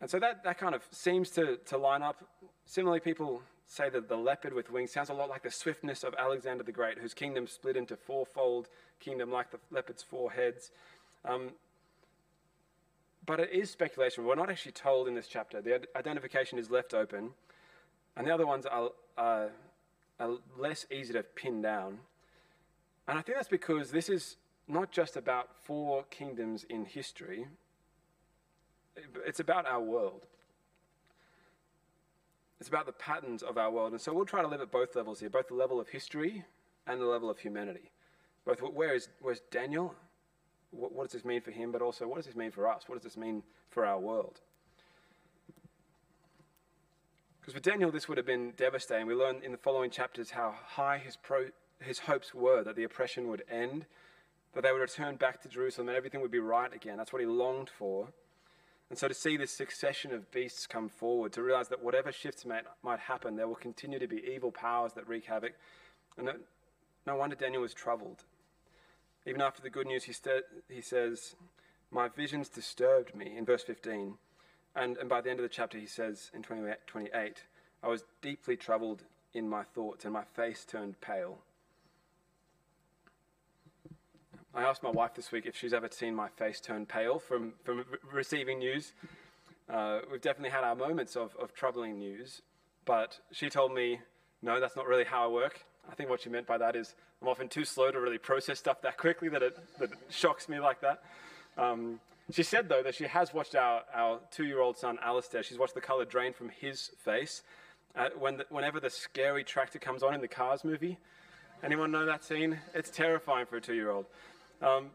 And 0.00 0.10
so 0.10 0.18
that, 0.18 0.42
that 0.44 0.58
kind 0.58 0.74
of 0.74 0.82
seems 0.90 1.30
to, 1.30 1.58
to 1.66 1.78
line 1.78 2.02
up. 2.02 2.24
Similarly, 2.64 3.00
people 3.00 3.42
say 3.66 3.88
that 3.90 4.08
the 4.08 4.16
leopard 4.16 4.52
with 4.52 4.70
wings 4.70 4.90
sounds 4.90 5.08
a 5.08 5.14
lot 5.14 5.28
like 5.28 5.42
the 5.42 5.50
swiftness 5.50 6.04
of 6.04 6.14
Alexander 6.18 6.62
the 6.62 6.72
Great, 6.72 6.98
whose 6.98 7.14
kingdom 7.14 7.46
split 7.46 7.76
into 7.76 7.96
fourfold 7.96 8.68
kingdom 9.00 9.30
like 9.30 9.50
the 9.50 9.58
leopard's 9.70 10.02
four 10.02 10.30
heads. 10.30 10.70
Um, 11.24 11.50
but 13.24 13.40
it 13.40 13.50
is 13.50 13.70
speculation. 13.70 14.24
We're 14.24 14.36
not 14.36 14.50
actually 14.50 14.72
told 14.72 15.08
in 15.08 15.14
this 15.14 15.26
chapter. 15.26 15.60
The 15.60 15.82
identification 15.96 16.58
is 16.58 16.70
left 16.70 16.94
open. 16.94 17.30
And 18.16 18.26
the 18.26 18.32
other 18.32 18.46
ones 18.46 18.66
are, 18.66 18.90
are, 19.18 19.50
are 20.18 20.38
less 20.58 20.86
easy 20.90 21.12
to 21.12 21.22
pin 21.22 21.62
down. 21.62 21.98
And 23.08 23.18
I 23.18 23.22
think 23.22 23.36
that's 23.36 23.48
because 23.48 23.90
this 23.90 24.08
is 24.08 24.36
not 24.68 24.90
just 24.90 25.16
about 25.16 25.48
four 25.64 26.04
kingdoms 26.10 26.64
in 26.68 26.84
history, 26.84 27.46
it's 29.26 29.40
about 29.40 29.66
our 29.66 29.80
world. 29.80 30.26
It's 32.58 32.68
about 32.68 32.86
the 32.86 32.92
patterns 32.92 33.42
of 33.42 33.58
our 33.58 33.70
world. 33.70 33.92
And 33.92 34.00
so 34.00 34.14
we'll 34.14 34.24
try 34.24 34.40
to 34.40 34.48
live 34.48 34.62
at 34.62 34.70
both 34.70 34.96
levels 34.96 35.20
here, 35.20 35.28
both 35.28 35.48
the 35.48 35.54
level 35.54 35.78
of 35.78 35.88
history 35.88 36.44
and 36.86 37.00
the 37.00 37.04
level 37.04 37.28
of 37.28 37.38
humanity. 37.38 37.90
Both 38.46 38.60
where 38.60 38.94
is, 38.94 39.08
where's 39.20 39.40
Daniel? 39.50 39.94
What, 40.70 40.92
what 40.92 41.04
does 41.04 41.12
this 41.12 41.24
mean 41.24 41.42
for 41.42 41.50
him? 41.50 41.70
But 41.70 41.82
also, 41.82 42.08
what 42.08 42.16
does 42.16 42.26
this 42.26 42.36
mean 42.36 42.50
for 42.50 42.66
us? 42.66 42.84
What 42.86 42.94
does 42.94 43.04
this 43.04 43.16
mean 43.16 43.42
for 43.68 43.84
our 43.84 43.98
world? 43.98 44.40
Because 47.46 47.62
for 47.62 47.70
Daniel, 47.70 47.92
this 47.92 48.08
would 48.08 48.18
have 48.18 48.26
been 48.26 48.54
devastating. 48.56 49.06
We 49.06 49.14
learn 49.14 49.36
in 49.44 49.52
the 49.52 49.58
following 49.58 49.88
chapters 49.88 50.32
how 50.32 50.52
high 50.66 50.98
his, 50.98 51.16
pro, 51.16 51.46
his 51.80 52.00
hopes 52.00 52.34
were 52.34 52.64
that 52.64 52.74
the 52.74 52.82
oppression 52.82 53.28
would 53.28 53.44
end, 53.48 53.86
that 54.52 54.64
they 54.64 54.72
would 54.72 54.80
return 54.80 55.14
back 55.14 55.40
to 55.42 55.48
Jerusalem, 55.48 55.86
and 55.86 55.96
everything 55.96 56.20
would 56.20 56.32
be 56.32 56.40
right 56.40 56.74
again. 56.74 56.96
That's 56.96 57.12
what 57.12 57.22
he 57.22 57.26
longed 57.26 57.70
for. 57.70 58.08
And 58.90 58.98
so 58.98 59.06
to 59.06 59.14
see 59.14 59.36
this 59.36 59.52
succession 59.52 60.12
of 60.12 60.28
beasts 60.32 60.66
come 60.66 60.88
forward, 60.88 61.32
to 61.34 61.42
realize 61.42 61.68
that 61.68 61.84
whatever 61.84 62.10
shifts 62.10 62.44
might, 62.44 62.64
might 62.82 62.98
happen, 62.98 63.36
there 63.36 63.46
will 63.46 63.54
continue 63.54 64.00
to 64.00 64.08
be 64.08 64.24
evil 64.28 64.50
powers 64.50 64.94
that 64.94 65.06
wreak 65.06 65.26
havoc. 65.26 65.52
And 66.18 66.26
that, 66.26 66.40
no 67.06 67.14
wonder 67.14 67.36
Daniel 67.36 67.62
was 67.62 67.74
troubled. 67.74 68.24
Even 69.24 69.40
after 69.40 69.62
the 69.62 69.70
good 69.70 69.86
news, 69.86 70.02
he, 70.02 70.12
st- 70.12 70.42
he 70.68 70.80
says, 70.80 71.36
My 71.92 72.08
visions 72.08 72.48
disturbed 72.48 73.14
me, 73.14 73.36
in 73.36 73.44
verse 73.44 73.62
15. 73.62 74.14
And, 74.76 74.98
and 74.98 75.08
by 75.08 75.22
the 75.22 75.30
end 75.30 75.40
of 75.40 75.42
the 75.42 75.48
chapter, 75.48 75.78
he 75.78 75.86
says 75.86 76.30
in 76.34 76.42
28, 76.42 76.74
28 76.86 77.42
I 77.82 77.88
was 77.88 78.04
deeply 78.20 78.56
troubled 78.56 79.04
in 79.32 79.48
my 79.48 79.62
thoughts, 79.62 80.04
and 80.04 80.12
my 80.12 80.24
face 80.34 80.64
turned 80.64 81.00
pale. 81.00 81.38
I 84.54 84.62
asked 84.62 84.82
my 84.82 84.90
wife 84.90 85.14
this 85.14 85.30
week 85.32 85.44
if 85.46 85.56
she's 85.56 85.74
ever 85.74 85.88
seen 85.90 86.14
my 86.14 86.28
face 86.28 86.60
turn 86.60 86.86
pale 86.86 87.18
from, 87.18 87.52
from 87.62 87.84
receiving 88.10 88.58
news. 88.58 88.92
Uh, 89.68 90.00
we've 90.10 90.22
definitely 90.22 90.50
had 90.50 90.64
our 90.64 90.74
moments 90.74 91.16
of, 91.16 91.36
of 91.36 91.52
troubling 91.52 91.98
news, 91.98 92.40
but 92.86 93.18
she 93.32 93.50
told 93.50 93.74
me, 93.74 94.00
no, 94.40 94.58
that's 94.60 94.76
not 94.76 94.86
really 94.86 95.04
how 95.04 95.24
I 95.24 95.32
work. 95.32 95.64
I 95.90 95.94
think 95.94 96.08
what 96.08 96.22
she 96.22 96.30
meant 96.30 96.46
by 96.46 96.56
that 96.58 96.74
is 96.74 96.94
I'm 97.20 97.28
often 97.28 97.48
too 97.48 97.64
slow 97.64 97.90
to 97.90 98.00
really 98.00 98.18
process 98.18 98.58
stuff 98.58 98.80
that 98.82 98.96
quickly 98.96 99.28
that 99.28 99.42
it, 99.42 99.58
that 99.78 99.92
it 99.92 99.98
shocks 100.08 100.48
me 100.48 100.58
like 100.58 100.80
that. 100.80 101.02
Um, 101.58 102.00
she 102.30 102.42
said, 102.42 102.68
though, 102.68 102.82
that 102.82 102.94
she 102.94 103.04
has 103.04 103.32
watched 103.32 103.54
our, 103.54 103.82
our 103.94 104.20
two 104.30 104.44
year 104.44 104.60
old 104.60 104.76
son, 104.76 104.98
Alistair. 105.02 105.42
She's 105.42 105.58
watched 105.58 105.74
the 105.74 105.80
color 105.80 106.04
drain 106.04 106.32
from 106.32 106.48
his 106.48 106.90
face 107.04 107.42
uh, 107.94 108.08
when 108.18 108.38
the, 108.38 108.46
whenever 108.50 108.80
the 108.80 108.90
scary 108.90 109.44
tractor 109.44 109.78
comes 109.78 110.02
on 110.02 110.14
in 110.14 110.20
the 110.20 110.28
Cars 110.28 110.64
movie. 110.64 110.98
Anyone 111.62 111.90
know 111.90 112.04
that 112.04 112.24
scene? 112.24 112.58
It's 112.74 112.90
terrifying 112.90 113.46
for 113.46 113.56
a 113.56 113.60
two 113.60 113.74
year 113.74 113.90
old. 113.90 114.06
Um, 114.60 114.90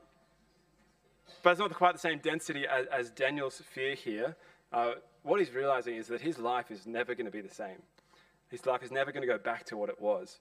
but 1.44 1.52
it's 1.52 1.60
not 1.60 1.74
quite 1.74 1.94
the 1.94 2.00
same 2.00 2.20
density 2.20 2.66
as, 2.68 2.86
as 2.88 3.10
Daniel's 3.10 3.62
fear 3.74 3.96
here. 3.96 4.36
Uh, 4.74 4.94
what 5.24 5.40
he's 5.40 5.52
realizing 5.52 5.96
is 5.96 6.08
that 6.08 6.22
his 6.22 6.38
life 6.38 6.70
is 6.70 6.86
never 6.86 7.16
going 7.16 7.26
to 7.26 7.32
be 7.32 7.42
the 7.42 7.54
same. 7.54 7.82
His 8.50 8.66
life 8.66 8.84
is 8.84 8.92
never 8.92 9.12
going 9.12 9.22
to 9.22 9.28
go 9.28 9.38
back 9.38 9.66
to 9.68 9.78
what 9.78 9.90
it 9.90 10.02
was. 10.02 10.40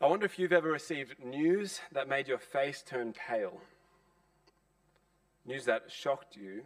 I 0.00 0.06
wonder 0.06 0.24
if 0.24 0.38
you've 0.38 0.52
ever 0.52 0.70
received 0.70 1.22
news 1.22 1.80
that 1.92 2.08
made 2.08 2.28
your 2.28 2.38
face 2.38 2.82
turn 2.86 3.12
pale. 3.12 3.60
News 5.46 5.64
that 5.64 5.84
shocked 5.90 6.36
you, 6.36 6.62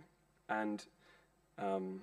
and 0.48 0.84
um, 1.58 2.00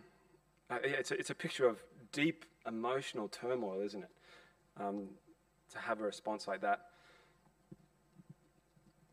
uh, 0.69 0.77
it's, 0.83 1.11
a, 1.11 1.15
it's 1.15 1.29
a 1.29 1.35
picture 1.35 1.67
of 1.67 1.83
deep 2.11 2.45
emotional 2.65 3.27
turmoil, 3.27 3.81
isn't 3.81 4.03
it? 4.03 4.09
Um, 4.79 5.09
to 5.71 5.79
have 5.79 5.99
a 5.99 6.03
response 6.03 6.47
like 6.47 6.61
that. 6.61 6.87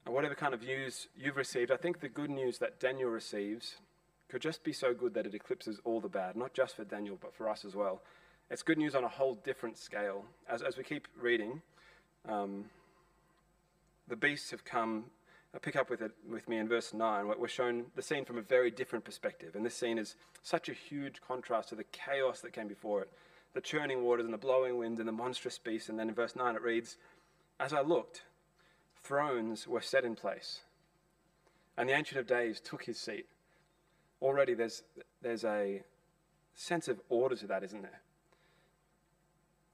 And 0.06 0.14
whatever 0.14 0.34
kind 0.34 0.54
of 0.54 0.62
news 0.62 1.08
you've 1.16 1.36
received, 1.36 1.70
I 1.70 1.76
think 1.76 2.00
the 2.00 2.08
good 2.08 2.30
news 2.30 2.58
that 2.58 2.80
Daniel 2.80 3.10
receives 3.10 3.76
could 4.28 4.40
just 4.40 4.62
be 4.62 4.72
so 4.72 4.94
good 4.94 5.14
that 5.14 5.26
it 5.26 5.34
eclipses 5.34 5.80
all 5.84 6.00
the 6.00 6.08
bad, 6.08 6.36
not 6.36 6.54
just 6.54 6.76
for 6.76 6.84
Daniel, 6.84 7.18
but 7.20 7.34
for 7.34 7.48
us 7.48 7.64
as 7.64 7.74
well. 7.74 8.02
It's 8.50 8.62
good 8.62 8.78
news 8.78 8.94
on 8.94 9.04
a 9.04 9.08
whole 9.08 9.34
different 9.34 9.76
scale. 9.76 10.24
As, 10.48 10.62
as 10.62 10.76
we 10.76 10.84
keep 10.84 11.08
reading, 11.20 11.60
um, 12.26 12.66
the 14.08 14.16
beasts 14.16 14.50
have 14.50 14.64
come. 14.64 15.04
Pick 15.62 15.76
up 15.76 15.90
with 15.90 16.02
it 16.02 16.12
with 16.28 16.48
me 16.48 16.58
in 16.58 16.68
verse 16.68 16.92
9. 16.92 17.32
We're 17.38 17.48
shown 17.48 17.86
the 17.96 18.02
scene 18.02 18.24
from 18.24 18.38
a 18.38 18.42
very 18.42 18.70
different 18.70 19.04
perspective. 19.04 19.56
And 19.56 19.64
this 19.64 19.74
scene 19.74 19.98
is 19.98 20.14
such 20.42 20.68
a 20.68 20.74
huge 20.74 21.20
contrast 21.26 21.70
to 21.70 21.74
the 21.74 21.84
chaos 21.84 22.40
that 22.42 22.52
came 22.52 22.68
before 22.68 23.02
it 23.02 23.10
the 23.54 23.60
churning 23.62 24.04
waters 24.04 24.24
and 24.24 24.34
the 24.34 24.38
blowing 24.38 24.76
wind 24.76 24.98
and 24.98 25.08
the 25.08 25.12
monstrous 25.12 25.58
beast. 25.58 25.88
And 25.88 25.98
then 25.98 26.08
in 26.08 26.14
verse 26.14 26.36
9 26.36 26.54
it 26.54 26.62
reads, 26.62 26.96
As 27.58 27.72
I 27.72 27.80
looked, 27.80 28.22
thrones 29.02 29.66
were 29.66 29.80
set 29.80 30.04
in 30.04 30.14
place, 30.14 30.60
and 31.76 31.88
the 31.88 31.94
Ancient 31.94 32.20
of 32.20 32.26
Days 32.26 32.60
took 32.60 32.84
his 32.84 32.98
seat. 32.98 33.26
Already 34.20 34.54
there's, 34.54 34.82
there's 35.22 35.44
a 35.44 35.82
sense 36.54 36.88
of 36.88 37.00
order 37.08 37.36
to 37.36 37.46
that, 37.46 37.64
isn't 37.64 37.82
there? 37.82 38.00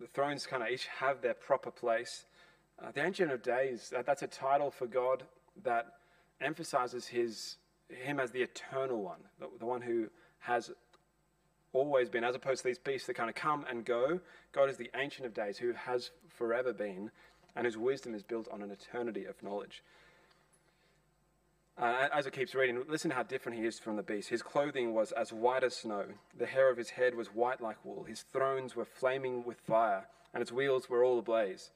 The 0.01 0.07
thrones 0.07 0.47
kind 0.47 0.63
of 0.63 0.69
each 0.69 0.87
have 0.99 1.21
their 1.21 1.35
proper 1.35 1.71
place. 1.71 2.27
Uh, 2.83 2.91
the 2.93 3.05
Ancient 3.05 3.33
of 3.33 3.43
Days, 3.43 3.91
that, 3.91 4.07
that's 4.07 4.23
a 4.23 4.27
title 4.27 4.71
for 4.71 4.87
God 4.87 5.25
that 5.63 5.87
emphasizes 6.41 7.07
his, 7.07 7.57
him 7.89 8.19
as 8.19 8.31
the 8.31 8.43
eternal 8.43 9.03
one, 9.03 9.21
the, 9.39 9.49
the 9.59 9.67
one 9.67 9.83
who 9.83 10.09
has 10.41 10.71
always 11.73 12.09
been, 12.09 12.25
as 12.25 12.35
opposed 12.35 12.63
to 12.63 12.69
these 12.69 12.79
beasts 12.79 13.07
that 13.07 13.15
kind 13.15 13.29
of 13.29 13.35
come 13.35 13.65
and 13.69 13.85
go. 13.85 14.21
God 14.53 14.71
is 14.71 14.77
the 14.77 14.91
Ancient 14.95 15.27
of 15.27 15.35
Days 15.35 15.59
who 15.59 15.73
has 15.73 16.11
forever 16.29 16.73
been, 16.73 17.11
and 17.57 17.67
whose 17.67 17.77
wisdom 17.77 18.15
is 18.15 18.23
built 18.23 18.49
on 18.53 18.63
an 18.63 18.71
eternity 18.71 19.25
of 19.25 19.43
knowledge. 19.43 19.83
Uh, 21.77 22.09
as 22.15 22.25
it 22.25 22.33
keeps 22.33 22.55
reading, 22.55 22.81
listen 22.89 23.11
how 23.11 23.25
different 23.25 23.59
he 23.59 23.67
is 23.67 23.81
from 23.81 23.97
the 23.97 24.03
beast. 24.03 24.29
His 24.29 24.43
clothing 24.43 24.95
was 24.95 25.11
as 25.11 25.33
white 25.33 25.65
as 25.65 25.75
snow. 25.75 26.05
The 26.39 26.47
hair 26.47 26.71
of 26.71 26.77
his 26.77 26.91
head 26.91 27.17
was 27.17 27.29
white 27.29 27.61
like 27.61 27.85
wool. 27.85 28.05
His 28.05 28.23
thrones 28.33 28.77
were 28.77 28.85
flaming 28.85 29.45
with 29.45 29.59
fire, 29.59 30.07
and 30.33 30.41
its 30.41 30.53
wheels 30.53 30.89
were 30.89 31.05
all 31.05 31.19
ablaze. 31.19 31.71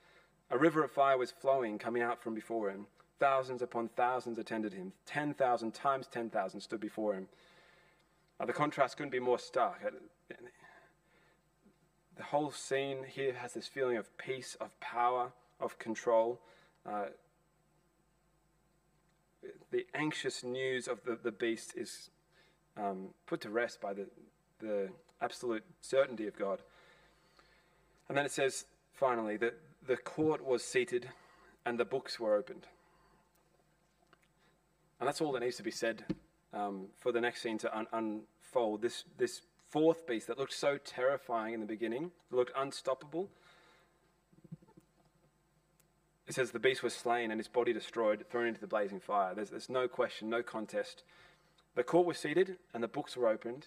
A 0.51 0.59
river 0.59 0.85
of 0.85 0.93
fire 0.93 1.19
was 1.19 1.33
flowing, 1.33 1.79
coming 1.79 2.03
out 2.03 2.23
from 2.23 2.35
before 2.35 2.71
him. 2.71 2.87
Thousands 3.21 3.63
upon 3.63 3.89
thousands 3.97 4.39
attended 4.39 4.73
him. 4.73 4.93
Ten 5.07 5.35
thousand 5.35 5.75
times 5.75 6.07
ten 6.07 6.31
thousand 6.31 6.61
stood 6.61 6.81
before 6.81 7.15
him. 7.15 7.29
The 8.45 8.53
contrast 8.53 8.97
couldn't 8.97 9.11
be 9.11 9.19
more 9.19 9.39
stark. 9.39 9.81
Uh, 9.85 9.91
the 12.17 12.23
whole 12.23 12.53
scene 12.53 12.99
here 13.09 13.33
has 13.33 13.55
this 13.55 13.67
feeling 13.67 13.97
of 13.97 14.17
peace, 14.17 14.57
of 14.61 14.79
power, 14.79 15.33
of 15.61 15.79
control. 15.79 16.41
Uh, 16.87 17.07
the 19.71 19.87
anxious 19.95 20.45
news 20.45 20.87
of 20.87 21.03
the, 21.05 21.19
the 21.21 21.33
beast 21.33 21.75
is 21.77 22.11
um, 22.77 23.09
put 23.27 23.41
to 23.41 23.51
rest 23.51 23.81
by 23.81 23.93
the, 23.93 24.07
the 24.61 24.89
absolute 25.21 25.65
certainty 25.81 26.27
of 26.27 26.39
God. 26.39 26.61
And 28.09 28.17
then 28.17 28.25
it 28.25 28.33
says, 28.33 28.65
finally, 28.95 29.37
that 29.39 29.59
the 29.87 29.97
court 29.97 30.45
was 30.45 30.63
seated 30.65 31.09
and 31.67 31.79
the 31.79 31.85
books 31.85 32.19
were 32.19 32.37
opened. 32.37 32.67
And 35.01 35.07
that's 35.07 35.21
all 35.21 35.33
that 35.33 35.41
needs 35.41 35.57
to 35.57 35.63
be 35.63 35.71
said 35.71 36.05
um, 36.53 36.87
for 36.99 37.13
the 37.13 37.21
next 37.21 37.43
scene 37.43 37.59
to 37.59 37.77
un- 37.77 37.87
unfold. 37.93 38.83
This, 38.83 39.05
this 39.17 39.43
fourth 39.71 40.07
beast 40.07 40.27
that 40.27 40.39
looked 40.39 40.55
so 40.55 40.79
terrifying 40.79 41.55
in 41.55 41.61
the 41.61 41.67
beginning, 41.67 42.11
looked 42.31 42.53
unstoppable, 42.57 43.31
it 46.29 46.35
says 46.35 46.51
the 46.51 46.59
beast 46.59 46.83
was 46.83 46.95
slain 46.95 47.31
and 47.31 47.41
his 47.41 47.49
body 47.49 47.73
destroyed, 47.73 48.27
thrown 48.31 48.47
into 48.47 48.61
the 48.61 48.67
blazing 48.67 49.01
fire. 49.01 49.35
There's, 49.35 49.49
there's 49.49 49.71
no 49.71 49.89
question, 49.89 50.29
no 50.29 50.43
contest. 50.43 51.03
The 51.75 51.83
court 51.83 52.07
was 52.07 52.19
seated 52.19 52.59
and 52.75 52.83
the 52.83 52.89
books 52.89 53.17
were 53.17 53.29
opened. 53.29 53.67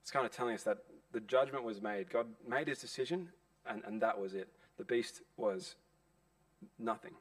It's 0.00 0.12
kind 0.12 0.24
of 0.24 0.30
telling 0.30 0.54
us 0.54 0.62
that 0.62 0.78
the 1.12 1.20
judgment 1.20 1.64
was 1.64 1.82
made. 1.82 2.08
God 2.08 2.26
made 2.46 2.68
his 2.68 2.78
decision, 2.78 3.30
and, 3.66 3.82
and 3.84 4.00
that 4.00 4.18
was 4.18 4.32
it. 4.32 4.48
The 4.76 4.84
beast 4.84 5.22
was 5.36 5.74
nothing. 6.78 7.12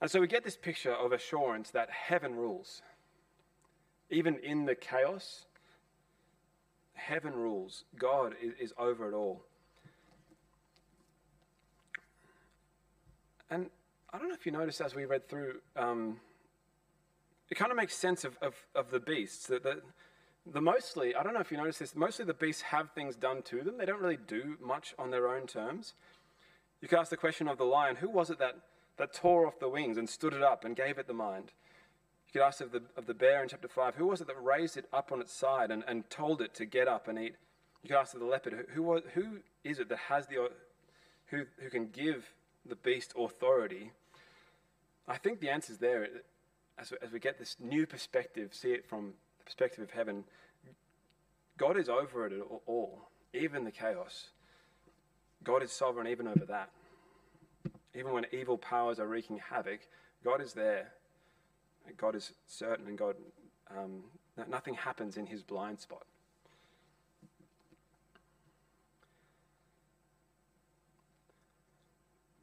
And 0.00 0.10
so 0.10 0.20
we 0.20 0.26
get 0.26 0.44
this 0.44 0.56
picture 0.56 0.92
of 0.92 1.12
assurance 1.12 1.70
that 1.70 1.90
heaven 1.90 2.34
rules. 2.34 2.82
Even 4.10 4.38
in 4.38 4.64
the 4.64 4.74
chaos, 4.74 5.46
heaven 6.94 7.34
rules. 7.34 7.84
God 7.98 8.34
is, 8.42 8.52
is 8.60 8.74
over 8.78 9.08
it 9.08 9.14
all. 9.14 9.42
And 13.50 13.68
I 14.12 14.18
don't 14.18 14.28
know 14.28 14.34
if 14.34 14.46
you 14.46 14.52
noticed 14.52 14.80
as 14.80 14.94
we 14.94 15.04
read 15.04 15.28
through, 15.28 15.56
um, 15.76 16.18
it 17.50 17.56
kind 17.56 17.70
of 17.70 17.76
makes 17.76 17.96
sense 17.96 18.24
of, 18.24 18.38
of, 18.40 18.54
of 18.74 18.90
the 18.90 19.00
beasts. 19.00 19.48
That 19.48 19.64
the, 19.64 19.82
the 20.46 20.60
mostly, 20.60 21.14
I 21.14 21.22
don't 21.22 21.34
know 21.34 21.40
if 21.40 21.50
you 21.50 21.58
noticed 21.58 21.80
this, 21.80 21.94
mostly 21.94 22.24
the 22.24 22.34
beasts 22.34 22.62
have 22.62 22.90
things 22.92 23.16
done 23.16 23.42
to 23.42 23.62
them. 23.62 23.76
They 23.76 23.86
don't 23.86 24.00
really 24.00 24.18
do 24.26 24.56
much 24.64 24.94
on 24.98 25.10
their 25.10 25.28
own 25.28 25.46
terms. 25.46 25.94
You 26.80 26.88
could 26.88 26.98
ask 26.98 27.10
the 27.10 27.16
question 27.16 27.48
of 27.48 27.58
the 27.58 27.64
lion 27.64 27.96
who 27.96 28.08
was 28.08 28.30
it 28.30 28.38
that, 28.38 28.56
that 29.00 29.12
tore 29.12 29.46
off 29.46 29.58
the 29.58 29.68
wings 29.68 29.96
and 29.96 30.08
stood 30.08 30.32
it 30.32 30.42
up 30.42 30.64
and 30.64 30.76
gave 30.76 30.98
it 30.98 31.06
the 31.06 31.12
mind? 31.14 31.52
You 32.28 32.40
could 32.40 32.46
ask 32.46 32.60
of 32.60 32.70
the, 32.70 32.82
of 32.96 33.06
the 33.06 33.14
bear 33.14 33.42
in 33.42 33.48
chapter 33.48 33.68
5 33.68 33.96
who 33.96 34.06
was 34.06 34.20
it 34.20 34.28
that 34.28 34.42
raised 34.42 34.76
it 34.76 34.86
up 34.92 35.10
on 35.10 35.20
its 35.20 35.34
side 35.34 35.70
and, 35.70 35.82
and 35.88 36.08
told 36.08 36.40
it 36.40 36.54
to 36.54 36.64
get 36.64 36.86
up 36.86 37.08
and 37.08 37.18
eat? 37.18 37.34
You 37.82 37.88
could 37.88 37.98
ask 37.98 38.14
of 38.14 38.20
the 38.20 38.26
leopard 38.26 38.66
who, 38.74 38.84
who, 38.84 39.00
who 39.14 39.38
is 39.64 39.78
it 39.78 39.88
that 39.88 39.98
has 40.08 40.26
the, 40.28 40.50
who, 41.26 41.44
who 41.58 41.70
can 41.70 41.88
give 41.88 42.32
the 42.66 42.76
beast 42.76 43.14
authority, 43.18 43.90
I 45.08 45.16
think 45.16 45.40
the 45.40 45.50
answer 45.50 45.72
is 45.72 45.78
there 45.78 46.06
as, 46.78 46.92
as 47.02 47.10
we 47.10 47.18
get 47.18 47.38
this 47.38 47.56
new 47.58 47.86
perspective, 47.86 48.50
see 48.52 48.72
it 48.72 48.86
from 48.88 49.14
the 49.38 49.44
perspective 49.44 49.82
of 49.82 49.90
heaven. 49.90 50.24
God 51.58 51.76
is 51.76 51.88
over 51.88 52.26
it 52.26 52.32
all, 52.66 53.08
even 53.34 53.64
the 53.64 53.70
chaos. 53.70 54.30
God 55.42 55.62
is 55.62 55.72
sovereign 55.72 56.06
even 56.06 56.28
over 56.28 56.44
that. 56.46 56.70
Even 57.94 58.12
when 58.12 58.26
evil 58.32 58.56
powers 58.56 58.98
are 58.98 59.06
wreaking 59.06 59.38
havoc, 59.38 59.80
God 60.24 60.40
is 60.40 60.52
there. 60.52 60.92
God 61.96 62.14
is 62.14 62.32
certain, 62.46 62.86
and 62.86 62.96
God, 62.96 63.16
um, 63.76 64.04
nothing 64.48 64.74
happens 64.74 65.16
in 65.16 65.26
his 65.26 65.42
blind 65.42 65.80
spot. 65.80 66.04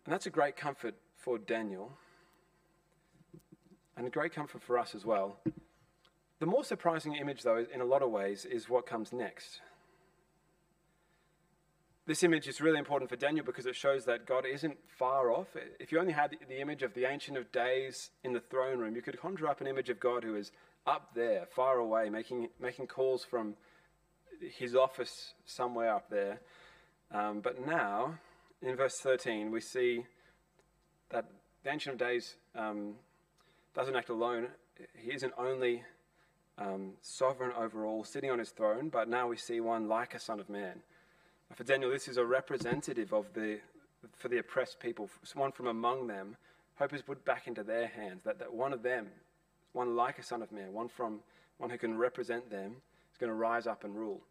And 0.05 0.13
that's 0.13 0.25
a 0.25 0.29
great 0.29 0.55
comfort 0.55 0.95
for 1.17 1.37
Daniel 1.37 1.91
and 3.97 4.07
a 4.07 4.09
great 4.09 4.33
comfort 4.33 4.61
for 4.61 4.77
us 4.77 4.95
as 4.95 5.05
well. 5.05 5.37
The 6.39 6.45
more 6.45 6.63
surprising 6.63 7.15
image, 7.15 7.41
though, 7.41 7.65
in 7.73 7.81
a 7.81 7.85
lot 7.85 8.01
of 8.01 8.11
ways, 8.11 8.45
is 8.45 8.69
what 8.69 8.85
comes 8.85 9.11
next. 9.11 9.59
This 12.07 12.23
image 12.23 12.47
is 12.47 12.61
really 12.61 12.79
important 12.79 13.09
for 13.09 13.17
Daniel 13.17 13.45
because 13.45 13.65
it 13.65 13.75
shows 13.75 14.05
that 14.05 14.25
God 14.25 14.45
isn't 14.45 14.77
far 14.97 15.29
off. 15.29 15.47
If 15.77 15.91
you 15.91 15.99
only 15.99 16.13
had 16.13 16.37
the 16.47 16.61
image 16.61 16.81
of 16.81 16.93
the 16.93 17.03
Ancient 17.03 17.37
of 17.37 17.51
Days 17.51 18.11
in 18.23 18.31
the 18.31 18.39
throne 18.39 18.79
room, 18.79 18.95
you 18.95 19.01
could 19.01 19.19
conjure 19.19 19.45
up 19.45 19.59
an 19.59 19.67
image 19.67 19.89
of 19.89 19.99
God 19.99 20.23
who 20.23 20.37
is 20.37 20.53
up 20.85 21.09
there, 21.15 21.45
far 21.53 21.79
away, 21.79 22.09
making, 22.09 22.47
making 22.61 22.87
calls 22.87 23.25
from 23.25 23.55
his 24.57 24.73
office 24.73 25.33
somewhere 25.45 25.93
up 25.93 26.09
there. 26.09 26.39
Um, 27.11 27.41
but 27.41 27.67
now, 27.67 28.17
in 28.61 28.77
verse 28.77 28.99
13, 29.01 29.51
we 29.51 29.59
see 29.59 30.05
that 31.09 31.25
the 31.65 31.71
Ancient 31.71 31.95
of 31.95 31.99
Days 31.99 32.35
um, 32.55 32.93
doesn't 33.75 33.97
act 33.97 34.07
alone. 34.07 34.47
He 34.95 35.11
isn't 35.11 35.33
only 35.37 35.83
um, 36.57 36.93
sovereign 37.01 37.51
over 37.51 37.85
all, 37.85 38.05
sitting 38.05 38.31
on 38.31 38.39
his 38.39 38.51
throne, 38.51 38.87
but 38.87 39.09
now 39.09 39.27
we 39.27 39.35
see 39.35 39.59
one 39.59 39.89
like 39.89 40.13
a 40.13 40.19
son 40.21 40.39
of 40.39 40.49
man. 40.49 40.83
For 41.55 41.63
Daniel, 41.63 41.89
this 41.89 42.07
is 42.07 42.17
a 42.17 42.25
representative 42.25 43.13
of 43.13 43.33
the, 43.33 43.59
for 44.15 44.27
the 44.27 44.37
oppressed 44.37 44.79
people, 44.79 45.09
one 45.33 45.51
from 45.51 45.67
among 45.67 46.07
them. 46.07 46.35
Hope 46.75 46.93
is 46.93 47.01
put 47.01 47.25
back 47.25 47.47
into 47.47 47.63
their 47.63 47.87
hands, 47.87 48.21
that, 48.23 48.37
that 48.39 48.53
one 48.53 48.73
of 48.73 48.83
them, 48.83 49.07
one 49.73 49.95
like 49.95 50.19
a 50.19 50.23
son 50.23 50.41
of 50.41 50.51
man, 50.51 50.73
one 50.73 50.87
from 50.87 51.21
one 51.57 51.69
who 51.69 51.77
can 51.77 51.97
represent 51.97 52.49
them, 52.51 52.75
is 53.11 53.17
going 53.17 53.31
to 53.31 53.35
rise 53.35 53.65
up 53.65 53.83
and 53.83 53.95
rule. 53.95 54.21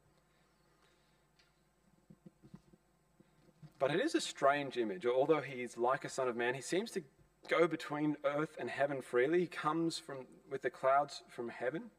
But 3.79 3.91
it 3.91 4.01
is 4.01 4.15
a 4.15 4.21
strange 4.21 4.77
image. 4.77 5.05
Although 5.05 5.41
he 5.41 5.63
is 5.63 5.77
like 5.77 6.05
a 6.05 6.09
son 6.09 6.29
of 6.29 6.37
man, 6.37 6.55
he 6.55 6.63
seems 6.63 6.91
to 6.93 7.03
go 7.49 7.67
between 7.67 8.17
earth 8.25 8.57
and 8.59 8.71
heaven 8.71 9.03
freely. 9.03 9.41
He 9.41 9.47
comes 9.47 9.99
from 9.99 10.19
with 10.51 10.63
the 10.63 10.71
clouds 10.71 11.23
from 11.29 11.49
heaven. 11.49 11.91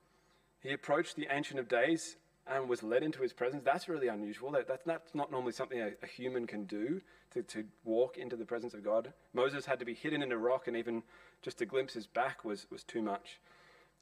He 0.61 0.71
approached 0.71 1.15
the 1.15 1.27
Ancient 1.29 1.59
of 1.59 1.67
Days 1.67 2.15
and 2.49 2.69
was 2.69 2.83
led 2.83 3.03
into 3.03 3.21
his 3.21 3.33
presence. 3.33 3.63
That's 3.63 3.89
really 3.89 4.07
unusual. 4.07 4.51
That, 4.51 4.67
that's, 4.67 4.85
not, 4.85 5.03
not 5.13 5.31
normally 5.31 5.51
something 5.51 5.79
a, 5.79 5.91
a, 6.01 6.07
human 6.07 6.47
can 6.47 6.65
do 6.65 7.01
to, 7.33 7.43
to 7.43 7.65
walk 7.83 8.17
into 8.17 8.35
the 8.35 8.45
presence 8.45 8.73
of 8.73 8.83
God. 8.83 9.13
Moses 9.33 9.65
had 9.65 9.79
to 9.79 9.85
be 9.85 9.93
hidden 9.93 10.21
in 10.21 10.31
a 10.31 10.37
rock, 10.37 10.67
and 10.67 10.77
even 10.77 11.03
just 11.41 11.57
to 11.59 11.65
glimpse 11.65 11.93
his 11.93 12.07
back 12.07 12.45
was, 12.45 12.65
was 12.71 12.83
too 12.83 13.01
much. 13.01 13.39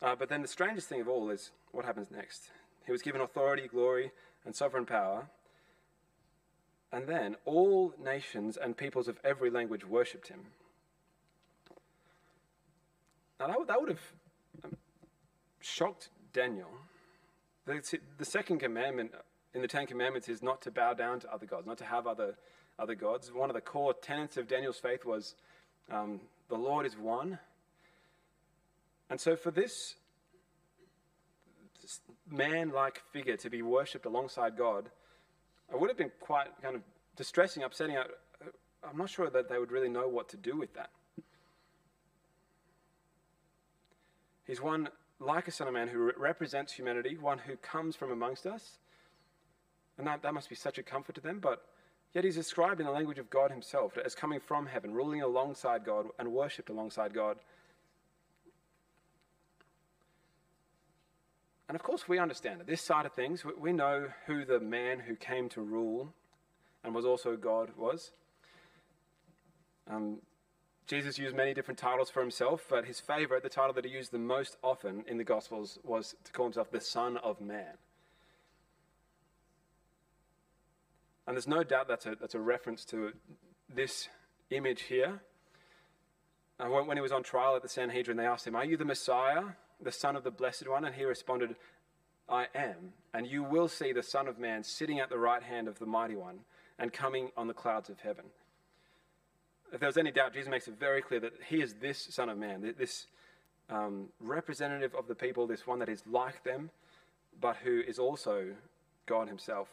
Uh, 0.02 0.16
but 0.16 0.30
then 0.30 0.42
the 0.42 0.48
strangest 0.48 0.88
thing 0.88 1.02
of 1.02 1.08
all 1.08 1.30
is 1.30 1.52
what 1.72 1.86
happens 1.86 2.12
next. 2.12 2.52
He 2.86 2.92
was 2.92 3.02
given 3.02 3.22
authority, 3.22 3.68
glory, 3.68 4.12
and 4.46 4.56
sovereign 4.56 4.86
power. 4.86 5.28
And 6.92 7.08
then 7.08 7.36
all 7.46 7.94
nations 8.02 8.58
and 8.58 8.78
peoples 8.78 9.08
of 9.08 9.20
every 9.24 9.50
language 9.50 9.86
worshipped 9.86 10.28
him. 10.28 10.42
Now, 13.40 13.48
that, 13.48 13.68
that 13.68 13.82
would 13.82 13.90
have 13.90 14.12
um, 14.64 14.78
shocked 15.60 16.10
Daniel. 16.32 16.70
The, 17.65 18.25
second 18.25 18.60
commandment 18.60 19.12
in 19.55 19.62
the 19.62 19.67
Ten 19.67 19.88
Commandments 19.88 20.29
is 20.29 20.43
not 20.43 20.62
to 20.63 20.72
bow 20.72 20.93
down 20.93 21.19
to 21.22 21.34
other 21.34 21.48
gods, 21.48 21.65
not 21.65 21.79
to 21.79 21.86
have 21.86 22.05
other, 22.05 22.36
other 22.77 22.93
gods. 22.93 23.31
One 23.34 23.50
of 23.50 23.55
the 23.55 23.62
core 23.62 23.93
tenets 23.93 24.38
of 24.38 24.48
Daniel's 24.48 24.77
faith 24.77 25.03
was 25.03 25.36
um, 25.91 26.19
the 26.48 26.57
Lord 26.57 26.86
is 26.86 26.95
one. 26.95 27.39
And 29.10 29.19
so, 29.19 29.36
for 29.36 29.50
this 29.50 29.95
man 32.29 32.72
like 32.72 33.01
figure 33.12 33.38
to 33.38 33.50
be 33.50 33.63
worshipped 33.63 34.05
alongside 34.05 34.57
God, 34.57 34.89
it 35.72 35.79
would 35.79 35.89
have 35.89 35.98
been 35.98 36.12
quite 36.19 36.48
kind 36.62 36.75
of 36.75 36.81
distressing, 37.15 37.63
upsetting. 37.63 37.98
I'm 37.98 38.98
not 38.98 39.10
sure 39.10 39.29
that 39.29 39.50
they 39.50 39.57
would 39.57 39.72
really 39.72 39.89
know 39.89 40.07
what 40.07 40.29
to 40.29 40.38
do 40.38 40.55
with 40.55 40.74
that. 40.75 40.91
He's 44.45 44.62
one 44.62 44.89
like 45.19 45.48
a 45.48 45.51
son 45.51 45.67
of 45.67 45.74
man 45.74 45.88
who 45.88 46.12
represents 46.17 46.74
humanity, 46.74 47.17
one 47.17 47.39
who 47.39 47.55
comes 47.57 47.95
from 47.95 48.12
amongst 48.12 48.45
us. 48.45 48.79
And 49.98 50.05
that, 50.07 50.22
that 50.24 50.34
must 50.34 50.50
be 50.50 50.55
such 50.55 50.77
a 50.77 50.84
comfort 50.84 51.15
to 51.15 51.22
them. 51.22 51.39
But 51.39 51.65
yet 52.13 52.24
he's 52.24 52.36
described 52.36 52.79
in 52.81 52.86
the 52.86 52.91
language 52.91 53.19
of 53.19 53.29
God 53.29 53.51
himself 53.51 53.98
as 54.03 54.13
coming 54.13 54.39
from 54.39 54.65
heaven, 54.65 54.93
ruling 54.93 55.22
alongside 55.22 55.86
God 55.86 56.07
and 56.19 56.34
worshipped 56.34 56.69
alongside 56.69 57.13
God. 57.13 57.38
And 61.67 61.75
of 61.75 61.81
course, 61.81 62.07
we 62.07 62.19
understand 62.19 62.62
it. 62.62 62.67
This 62.67 62.81
side 62.81 63.05
of 63.05 63.13
things, 63.13 63.43
we 63.57 63.74
know 63.74 64.10
who 64.27 64.45
the 64.45 64.60
man 64.60 65.00
who 65.00 65.15
came 65.15 65.50
to 65.50 65.62
rule 65.62 66.13
and 66.84 66.93
was 66.93 67.05
also 67.05 67.36
God 67.36 67.72
was. 67.77 68.12
Um, 69.89 70.19
Jesus 70.88 71.18
used 71.18 71.36
many 71.36 71.54
different 71.54 71.80
titles 71.80 72.12
for 72.12 72.22
himself, 72.22 72.65
but 72.70 72.86
his 72.86 73.00
favorite, 73.00 73.42
the 73.42 73.50
title 73.50 73.74
that 73.74 73.86
he 73.86 73.92
used 73.92 74.12
the 74.12 74.20
most 74.20 74.58
often 74.63 75.04
in 75.08 75.18
the 75.18 75.24
Gospels, 75.24 75.80
was 75.84 76.15
to 76.24 76.32
call 76.32 76.46
himself 76.46 76.70
the 76.70 76.80
Son 76.80 77.18
of 77.18 77.42
Man. 77.42 77.74
And 81.25 81.36
there's 81.36 81.48
no 81.48 81.64
doubt 81.64 81.88
that's 81.88 82.05
a, 82.05 82.16
that's 82.20 82.36
a 82.36 82.40
reference 82.40 82.86
to 82.86 83.14
this 83.74 84.09
image 84.51 84.83
here. 84.83 85.22
And 86.59 86.72
when 86.72 86.96
he 86.96 87.01
was 87.01 87.12
on 87.12 87.24
trial 87.24 87.55
at 87.55 87.64
the 87.64 87.70
Sanhedrin, 87.70 88.16
they 88.16 88.27
asked 88.27 88.46
him, 88.46 88.55
Are 88.55 88.64
you 88.64 88.77
the 88.77 88.86
Messiah, 88.86 89.44
the 89.81 89.92
Son 89.92 90.16
of 90.16 90.24
the 90.24 90.31
Blessed 90.31 90.70
One? 90.70 90.86
And 90.86 90.94
he 90.94 91.03
responded, 91.03 91.55
I 92.29 92.46
am. 92.53 92.94
And 93.14 93.25
you 93.25 93.42
will 93.44 93.68
see 93.68 93.92
the 93.92 94.03
Son 94.03 94.27
of 94.27 94.38
Man 94.38 94.64
sitting 94.64 95.00
at 95.00 95.09
the 95.09 95.18
right 95.18 95.42
hand 95.42 95.68
of 95.68 95.79
the 95.79 95.86
Mighty 95.88 96.16
One 96.16 96.42
and 96.77 96.94
coming 96.94 97.31
on 97.36 97.48
the 97.48 97.53
clouds 97.53 97.90
of 97.90 98.00
heaven 98.00 98.25
if 99.74 99.80
there 99.80 99.88
was 99.88 99.98
any 99.98 100.12
doubt, 100.12 100.34
Jesus 100.34 100.50
makes 100.50 100.68
it 100.68 100.80
very 100.80 101.01
clear 101.01 101.20
that 101.20 101.34
he 101.48 101.62
is 101.62 101.74
this 101.75 101.98
Son 102.12 102.30
of 102.30 102.38
Man, 102.38 102.74
this 102.78 103.08
um, 103.70 104.10
representative 104.20 104.94
of 104.96 105.08
the 105.08 105.16
people, 105.16 105.48
this 105.48 105.66
one 105.66 105.80
that 105.80 105.90
is 105.90 106.04
like 106.10 106.44
them, 106.44 106.70
but 107.40 107.58
who 107.58 107.82
is 107.82 108.00
also 108.00 108.54
God 109.06 109.28
himself. 109.28 109.68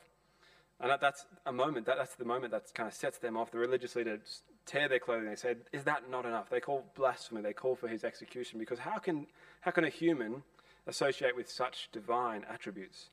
And 0.81 0.91
that, 0.91 1.01
that's 1.01 1.27
a 1.47 1.53
moment, 1.53 1.87
that, 1.87 1.97
that's 1.97 2.17
the 2.17 2.25
moment 2.25 2.53
that 2.53 2.75
kind 2.75 2.89
of 2.89 2.95
sets 2.95 3.19
them 3.19 3.37
off. 3.37 3.53
The 3.53 3.59
religious 3.59 3.95
leaders 3.95 4.43
tear 4.67 4.89
their 4.89 4.99
clothing. 4.99 5.29
They 5.29 5.37
said, 5.37 5.59
Is 5.73 5.85
that 5.85 6.11
not 6.11 6.25
enough? 6.25 6.51
They 6.51 6.61
call 6.61 6.85
blasphemy, 6.97 7.43
they 7.43 7.53
call 7.53 7.77
for 7.77 7.89
his 7.89 8.03
execution, 8.03 8.59
because 8.59 8.81
how 8.81 8.99
can, 8.99 9.27
how 9.61 9.71
can 9.71 9.85
a 9.85 9.89
human 9.89 10.43
associate 10.87 11.37
with 11.37 11.49
such 11.49 11.89
divine 11.93 12.45
attributes? 12.53 13.11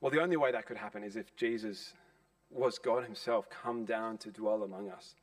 Well, 0.00 0.10
the 0.10 0.22
only 0.22 0.38
way 0.38 0.52
that 0.52 0.64
could 0.64 0.78
happen 0.78 1.04
is 1.04 1.16
if 1.16 1.36
Jesus 1.36 1.92
was 2.50 2.78
God 2.78 3.04
Himself 3.04 3.48
come 3.48 3.84
down 3.84 4.18
to 4.18 4.30
dwell 4.30 4.62
among 4.62 4.90
us. 4.90 5.14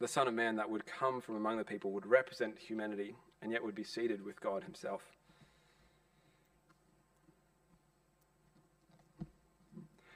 The 0.00 0.08
Son 0.08 0.28
of 0.28 0.34
Man 0.34 0.56
that 0.56 0.70
would 0.70 0.86
come 0.86 1.20
from 1.20 1.36
among 1.36 1.58
the 1.58 1.64
people 1.64 1.92
would 1.92 2.06
represent 2.06 2.58
humanity 2.58 3.14
and 3.42 3.52
yet 3.52 3.64
would 3.64 3.74
be 3.74 3.84
seated 3.84 4.24
with 4.24 4.40
God 4.40 4.64
Himself. 4.64 5.02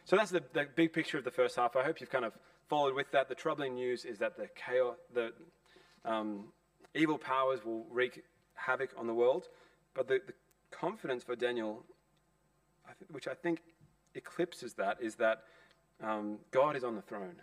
So 0.05 0.16
that's 0.16 0.31
the, 0.31 0.42
the 0.52 0.66
big 0.74 0.92
picture 0.92 1.16
of 1.16 1.24
the 1.24 1.31
first 1.31 1.57
half. 1.57 1.74
I 1.74 1.83
hope 1.83 2.00
you've 2.00 2.11
kind 2.11 2.24
of 2.24 2.35
followed 2.68 2.94
with 2.94 3.11
that. 3.12 3.28
The 3.28 3.35
troubling 3.35 3.74
news 3.74 4.05
is 4.05 4.18
that 4.18 4.37
the 4.37 4.48
chaos, 4.55 4.96
the 5.14 5.33
um, 6.05 6.48
evil 6.94 7.16
powers 7.16 7.64
will 7.64 7.87
wreak 7.90 8.22
havoc 8.55 8.90
on 8.98 9.07
the 9.07 9.14
world, 9.14 9.48
but 9.94 10.09
the, 10.09 10.20
the 10.26 10.35
confidence 10.70 11.24
for 11.24 11.35
Daniel, 11.35 11.85
which 13.11 13.26
I 13.26 13.35
think 13.35 13.61
eclipses 14.14 14.75
that 14.75 14.98
is 15.01 15.16
that 15.16 15.44
um, 16.03 16.38
God 16.51 16.77
is 16.77 16.85
on 16.85 16.96
the 16.96 17.03
throne. 17.03 17.37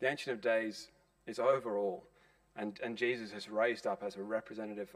The 0.00 0.08
Ancient 0.08 0.34
of 0.34 0.40
Days 0.40 0.88
is 1.26 1.38
over 1.38 1.78
all, 1.78 2.04
and, 2.56 2.78
and 2.82 2.96
Jesus 2.96 3.30
has 3.32 3.48
raised 3.48 3.86
up 3.86 4.02
as 4.02 4.16
a 4.16 4.22
representative 4.22 4.94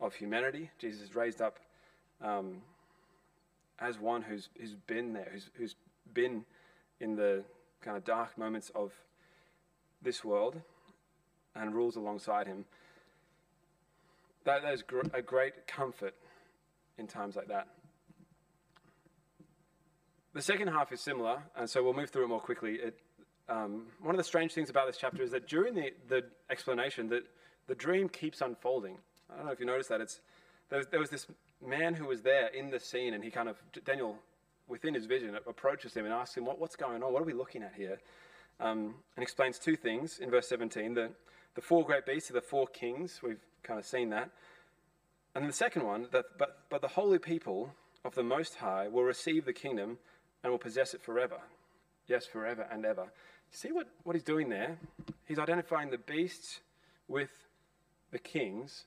of 0.00 0.14
humanity. 0.14 0.70
Jesus 0.78 1.00
is 1.02 1.14
raised 1.14 1.40
up 1.40 1.58
um, 2.22 2.62
as 3.78 3.98
one 3.98 4.22
who's, 4.22 4.48
who's 4.58 4.74
been 4.86 5.12
there, 5.12 5.28
who's, 5.32 5.50
who's 5.54 5.76
been 6.14 6.44
in 7.00 7.16
the 7.16 7.44
kind 7.80 7.96
of 7.96 8.04
dark 8.04 8.36
moments 8.38 8.70
of 8.74 8.92
this 10.02 10.24
world 10.24 10.60
and 11.54 11.74
rules 11.74 11.96
alongside 11.96 12.46
him. 12.46 12.64
That, 14.44 14.62
that 14.62 14.74
is 14.74 14.82
gr- 14.82 15.00
a 15.12 15.22
great 15.22 15.66
comfort 15.66 16.14
in 16.98 17.06
times 17.06 17.36
like 17.36 17.48
that. 17.48 17.68
The 20.34 20.40
second 20.42 20.68
half 20.68 20.92
is 20.92 21.00
similar, 21.00 21.42
and 21.56 21.68
so 21.68 21.82
we'll 21.82 21.92
move 21.92 22.08
through 22.08 22.24
it 22.24 22.28
more 22.28 22.40
quickly. 22.40 22.76
It, 22.76 22.98
um, 23.50 23.88
one 24.00 24.14
of 24.14 24.16
the 24.16 24.24
strange 24.24 24.54
things 24.54 24.70
about 24.70 24.86
this 24.86 24.96
chapter 24.96 25.22
is 25.22 25.30
that 25.32 25.46
during 25.46 25.74
the, 25.74 25.92
the 26.08 26.24
explanation, 26.48 27.10
that 27.10 27.24
the 27.66 27.74
dream 27.74 28.08
keeps 28.08 28.40
unfolding. 28.40 28.96
I 29.30 29.36
don't 29.36 29.46
know 29.46 29.52
if 29.52 29.60
you 29.60 29.66
noticed 29.66 29.90
that. 29.90 30.00
It's, 30.00 30.20
there, 30.70 30.78
was, 30.78 30.86
there 30.86 31.00
was 31.00 31.10
this 31.10 31.26
man 31.64 31.92
who 31.92 32.06
was 32.06 32.22
there 32.22 32.46
in 32.46 32.70
the 32.70 32.80
scene, 32.80 33.12
and 33.12 33.22
he 33.22 33.30
kind 33.30 33.46
of, 33.46 33.56
Daniel, 33.84 34.16
within 34.68 34.94
his 34.94 35.04
vision, 35.04 35.36
approaches 35.46 35.92
him 35.92 36.06
and 36.06 36.14
asks 36.14 36.34
him, 36.34 36.46
what, 36.46 36.58
What's 36.58 36.76
going 36.76 37.02
on? 37.02 37.12
What 37.12 37.20
are 37.20 37.26
we 37.26 37.34
looking 37.34 37.62
at 37.62 37.74
here? 37.76 37.98
Um, 38.58 38.94
and 39.16 39.22
explains 39.22 39.58
two 39.58 39.76
things 39.76 40.18
in 40.18 40.30
verse 40.30 40.48
17 40.48 40.94
the, 40.94 41.10
the 41.54 41.60
four 41.60 41.84
great 41.84 42.06
beasts 42.06 42.30
are 42.30 42.34
the 42.34 42.40
four 42.40 42.66
kings. 42.68 43.20
We've 43.22 43.40
kind 43.62 43.78
of 43.78 43.84
seen 43.84 44.08
that. 44.10 44.30
And 45.34 45.46
the 45.46 45.52
second 45.52 45.84
one, 45.84 46.06
that, 46.12 46.24
but, 46.38 46.60
but 46.70 46.80
the 46.80 46.88
holy 46.88 47.18
people 47.18 47.74
of 48.02 48.14
the 48.14 48.22
Most 48.22 48.56
High 48.56 48.88
will 48.88 49.02
receive 49.02 49.44
the 49.44 49.52
kingdom 49.52 49.98
and 50.42 50.50
will 50.50 50.58
possess 50.58 50.94
it 50.94 51.02
forever. 51.02 51.38
Yes, 52.06 52.26
forever 52.26 52.66
and 52.70 52.84
ever. 52.84 53.06
See 53.50 53.70
what, 53.70 53.88
what 54.04 54.16
he's 54.16 54.22
doing 54.22 54.48
there? 54.48 54.78
He's 55.26 55.38
identifying 55.38 55.90
the 55.90 55.98
beasts 55.98 56.60
with 57.06 57.30
the 58.10 58.18
kings, 58.18 58.84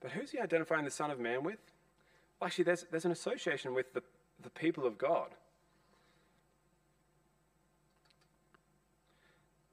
but 0.00 0.10
who's 0.10 0.30
he 0.30 0.38
identifying 0.38 0.84
the 0.84 0.90
Son 0.90 1.10
of 1.10 1.18
Man 1.18 1.42
with? 1.42 1.58
Well, 2.40 2.46
actually, 2.46 2.64
there's, 2.64 2.86
there's 2.90 3.04
an 3.04 3.12
association 3.12 3.74
with 3.74 3.92
the, 3.94 4.02
the 4.42 4.50
people 4.50 4.86
of 4.86 4.98
God. 4.98 5.28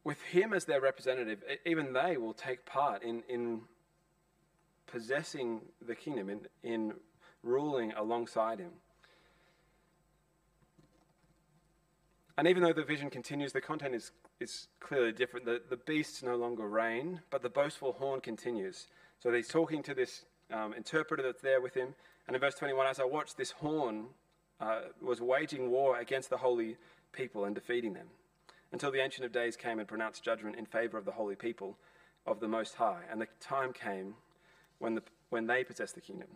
With 0.03 0.21
him 0.21 0.53
as 0.53 0.65
their 0.65 0.81
representative, 0.81 1.43
even 1.65 1.93
they 1.93 2.17
will 2.17 2.33
take 2.33 2.65
part 2.65 3.03
in, 3.03 3.23
in 3.29 3.61
possessing 4.87 5.61
the 5.85 5.95
kingdom, 5.95 6.29
in, 6.29 6.41
in 6.63 6.93
ruling 7.41 7.93
alongside 7.93 8.59
him. 8.59 8.71
And 12.37 12.47
even 12.47 12.63
though 12.63 12.73
the 12.73 12.83
vision 12.83 13.09
continues, 13.09 13.51
the 13.51 13.61
content 13.61 13.93
is, 13.93 14.11
is 14.39 14.67
clearly 14.79 15.11
different. 15.11 15.45
The, 15.45 15.61
the 15.69 15.77
beasts 15.77 16.23
no 16.23 16.35
longer 16.35 16.67
reign, 16.67 17.21
but 17.29 17.43
the 17.43 17.49
boastful 17.49 17.93
horn 17.93 18.21
continues. 18.21 18.87
So 19.19 19.31
he's 19.31 19.47
talking 19.47 19.83
to 19.83 19.93
this 19.93 20.25
um, 20.51 20.73
interpreter 20.73 21.21
that's 21.21 21.41
there 21.41 21.61
with 21.61 21.75
him. 21.75 21.93
And 22.27 22.35
in 22.35 22.41
verse 22.41 22.55
21, 22.55 22.87
as 22.87 22.99
I 22.99 23.05
watched, 23.05 23.37
this 23.37 23.51
horn 23.51 24.05
uh, 24.59 24.81
was 25.01 25.21
waging 25.21 25.69
war 25.69 25.99
against 25.99 26.29
the 26.29 26.37
holy 26.37 26.77
people 27.11 27.45
and 27.45 27.53
defeating 27.53 27.93
them 27.93 28.07
until 28.71 28.91
the 28.91 28.99
Ancient 28.99 29.25
of 29.25 29.31
Days 29.31 29.55
came 29.55 29.79
and 29.79 29.87
pronounced 29.87 30.23
judgment 30.23 30.55
in 30.55 30.65
favor 30.65 30.97
of 30.97 31.05
the 31.05 31.11
holy 31.11 31.35
people 31.35 31.77
of 32.25 32.39
the 32.39 32.47
Most 32.47 32.75
High. 32.75 33.01
And 33.11 33.21
the 33.21 33.27
time 33.39 33.71
came 33.71 34.15
when, 34.79 34.95
the, 34.95 35.03
when 35.29 35.45
they 35.45 35.63
possessed 35.63 35.95
the 35.95 36.01
kingdom. 36.01 36.27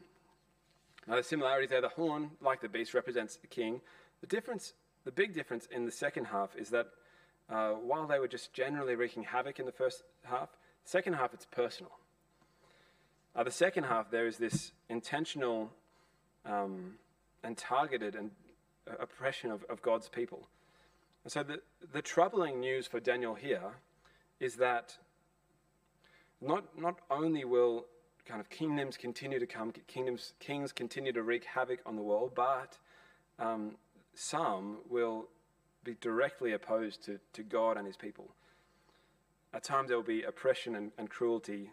Now, 1.08 1.16
the 1.16 1.24
similarities 1.24 1.70
there 1.70 1.82
the 1.82 1.90
horn, 1.90 2.32
like 2.42 2.62
the 2.62 2.70
beast, 2.70 2.94
represents 2.94 3.38
the 3.38 3.48
king. 3.48 3.82
The 4.22 4.28
difference, 4.28 4.74
the 5.08 5.12
big 5.14 5.34
difference 5.34 5.66
in 5.72 5.86
the 5.86 5.92
second 5.92 6.26
half 6.26 6.54
is 6.58 6.70
that 6.72 6.88
uh, 7.50 7.70
while 7.70 8.08
they 8.08 8.20
were 8.20 8.28
just 8.28 8.52
generally 8.52 8.94
wreaking 8.94 9.24
havoc 9.24 9.58
in 9.58 9.66
the 9.66 9.72
first 9.72 10.04
half, 10.26 10.50
second 10.84 11.14
half 11.14 11.34
it's 11.34 11.46
personal. 11.46 11.94
Uh, 13.34 13.44
the 13.44 13.52
second 13.52 13.86
half, 13.86 14.12
there 14.12 14.28
is 14.28 14.38
this 14.38 14.74
intentional 14.90 15.72
um, 16.46 16.96
and 17.42 17.56
targeted 17.56 18.16
and 18.16 18.32
uh, 18.86 18.96
oppression 19.00 19.50
of, 19.50 19.64
of 19.70 19.82
God's 19.82 20.10
people. 20.10 20.46
And 21.24 21.32
so 21.32 21.42
the, 21.42 21.62
the 21.94 22.02
troubling 22.02 22.60
news 22.60 22.86
for 22.86 23.00
Daniel 23.00 23.34
here 23.34 23.76
is 24.42 24.58
that 24.58 24.98
not, 26.42 26.78
not 26.78 27.00
only 27.10 27.46
will 27.46 27.86
kind 28.26 28.42
of 28.42 28.50
kingdoms 28.50 28.98
continue 28.98 29.40
to 29.40 29.48
come, 29.48 29.72
kingdoms, 29.88 30.34
kings 30.42 30.74
continue 30.74 31.14
to 31.14 31.24
wreak 31.24 31.46
havoc 31.46 31.80
on 31.86 31.96
the 31.96 32.02
world, 32.02 32.34
but 32.36 32.78
um, 33.40 33.76
some 34.18 34.78
will 34.90 35.28
be 35.84 35.96
directly 36.02 36.54
opposed 36.54 37.04
to, 37.06 37.20
to 37.34 37.44
God 37.44 37.78
and 37.78 37.86
his 37.86 37.96
people. 37.96 38.30
At 39.54 39.64
times 39.64 39.90
there 39.90 39.98
will 39.98 40.04
be 40.04 40.24
oppression 40.24 40.76
and, 40.76 40.92
and 40.98 41.10
cruelty 41.10 41.70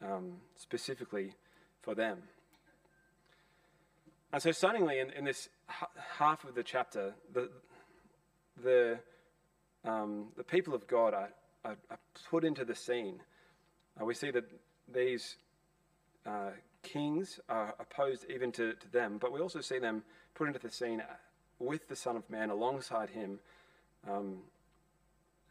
um, 0.00 0.34
specifically 0.54 1.34
for 1.82 1.94
them. 1.94 2.18
And 4.32 4.40
so, 4.40 4.52
stunningly, 4.52 5.00
in, 5.00 5.10
in 5.10 5.24
this 5.24 5.48
half 6.18 6.44
of 6.44 6.54
the 6.54 6.62
chapter, 6.62 7.14
the, 7.32 7.50
the, 8.62 8.98
um, 9.84 10.28
the 10.36 10.44
people 10.44 10.74
of 10.74 10.86
God 10.86 11.14
are, 11.14 11.30
are, 11.64 11.76
are, 11.90 11.98
put 12.30 12.44
into 12.44 12.64
the 12.64 12.74
scene. 12.74 13.20
Uh, 14.00 14.04
we 14.04 14.14
see 14.14 14.30
that 14.30 14.44
these 14.92 15.36
uh, 16.26 16.50
kings 16.82 17.40
are 17.48 17.74
opposed 17.80 18.24
even 18.30 18.52
to, 18.52 18.74
to 18.74 18.88
them, 18.92 19.18
but 19.18 19.32
we 19.32 19.40
also 19.40 19.60
see 19.60 19.78
them 19.78 20.02
put 20.34 20.46
into 20.46 20.60
the 20.60 20.70
scene 20.70 21.02
with 21.58 21.88
the 21.88 21.96
Son 21.96 22.16
of 22.16 22.28
Man 22.28 22.50
alongside 22.50 23.10
him 23.10 23.38
um, 24.08 24.38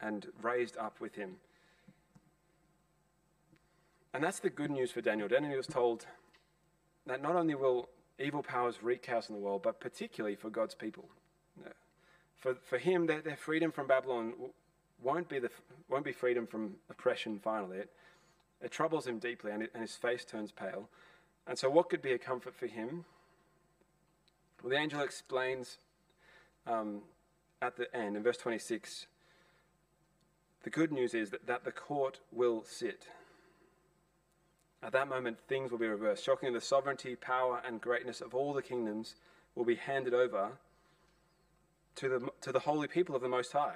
and 0.02 0.28
raised 0.41 0.78
up 0.78 1.00
with 1.00 1.15
him. 1.15 1.36
And 4.13 4.24
that's 4.24 4.39
the 4.39 4.50
good 4.50 4.72
news 4.72 4.91
for 4.91 5.02
Daniel. 5.02 5.28
Daniel 5.28 5.58
was 5.58 5.68
told 5.68 6.06
that 7.06 7.22
not 7.22 7.36
only 7.36 7.56
will 7.56 7.89
evil 8.18 8.41
powers 8.41 8.82
wreak 8.82 9.02
chaos 9.02 9.30
in 9.30 9.36
the 9.36 9.41
world, 9.41 9.62
but 9.62 9.80
particularly 9.80 10.36
for 10.36 10.50
God's 10.50 10.76
people. 10.76 11.06
For, 12.38 12.56
for 12.56 12.78
him, 12.78 13.08
their, 13.08 13.22
their 13.22 13.36
freedom 13.36 13.72
from 13.72 13.88
Babylon 13.88 14.34
won't 15.02 15.28
be, 15.28 15.39
the, 15.39 15.50
won't 15.89 16.06
be 16.06 16.12
freedom 16.12 16.46
from 16.46 16.76
oppression 16.89 17.39
finally. 17.39 17.78
It, 17.78 17.89
it 18.62 18.72
troubles 18.72 19.08
him 19.08 19.20
deeply, 19.20 19.52
and, 19.52 19.63
it, 19.63 19.72
and 19.74 19.82
his 19.82 19.96
face 19.96 20.24
turns 20.24 20.52
pale. 20.52 20.88
And 21.48 21.58
so, 21.58 21.70
what 21.70 21.89
could 21.89 22.02
be 22.02 22.12
a 22.12 22.18
comfort 22.18 22.56
for 22.56 22.68
him? 22.68 23.06
Well, 24.62 24.70
the 24.70 24.78
angel 24.78 25.02
explains 25.02 25.78
um, 26.67 27.01
at 27.62 27.78
the 27.78 27.93
end, 27.95 28.15
in 28.15 28.23
verse 28.23 28.38
26, 28.38 29.08
the 30.63 30.69
good 30.69 30.91
news 30.91 31.13
is 31.13 31.30
that, 31.30 31.45
that 31.47 31.63
the 31.63 31.71
court 31.71 32.19
will 32.32 32.63
sit. 32.63 33.08
At 34.82 34.91
that 34.93 35.08
moment, 35.08 35.38
things 35.47 35.71
will 35.71 35.78
be 35.78 35.88
reversed. 35.88 36.23
Shockingly, 36.23 36.54
the 36.54 36.65
sovereignty, 36.65 37.15
power, 37.15 37.62
and 37.65 37.82
greatness 37.82 38.21
of 38.21 38.34
all 38.34 38.54
the 38.54 38.62
kingdoms 38.62 39.15
will 39.56 39.65
be 39.65 39.75
handed 39.75 40.13
over 40.13 40.51
to 41.95 42.10
the, 42.10 42.30
to 42.41 42.51
the 42.51 42.60
holy 42.60 42.88
people 42.88 43.15
of 43.15 43.21
the 43.21 43.30
Most 43.30 43.51
High. 43.51 43.75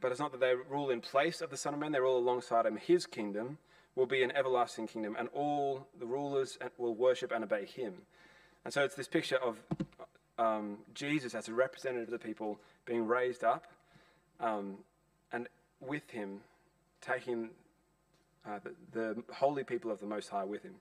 But 0.00 0.10
it's 0.10 0.20
not 0.20 0.32
that 0.32 0.40
they 0.40 0.54
rule 0.54 0.90
in 0.90 1.00
place 1.00 1.40
of 1.40 1.50
the 1.50 1.56
Son 1.56 1.74
of 1.74 1.80
Man, 1.80 1.92
they 1.92 2.00
rule 2.00 2.18
alongside 2.18 2.66
him. 2.66 2.76
His 2.76 3.06
kingdom 3.06 3.58
will 3.94 4.06
be 4.06 4.22
an 4.22 4.30
everlasting 4.36 4.86
kingdom, 4.86 5.16
and 5.18 5.28
all 5.32 5.86
the 5.98 6.06
rulers 6.06 6.58
will 6.78 6.94
worship 6.94 7.32
and 7.32 7.42
obey 7.42 7.64
him. 7.64 7.94
And 8.66 8.72
so 8.72 8.82
it's 8.82 8.96
this 8.96 9.06
picture 9.06 9.36
of 9.36 9.60
um, 10.40 10.78
Jesus 10.92 11.36
as 11.36 11.46
a 11.46 11.54
representative 11.54 12.08
of 12.08 12.10
the 12.10 12.18
people 12.18 12.58
being 12.84 13.06
raised 13.06 13.44
up, 13.44 13.68
um, 14.40 14.78
and 15.30 15.46
with 15.80 16.10
him 16.10 16.40
taking 17.00 17.50
uh, 18.44 18.58
the, 18.92 19.14
the 19.22 19.22
holy 19.32 19.62
people 19.62 19.92
of 19.92 20.00
the 20.00 20.06
Most 20.06 20.30
High 20.30 20.42
with 20.42 20.64
him. 20.64 20.74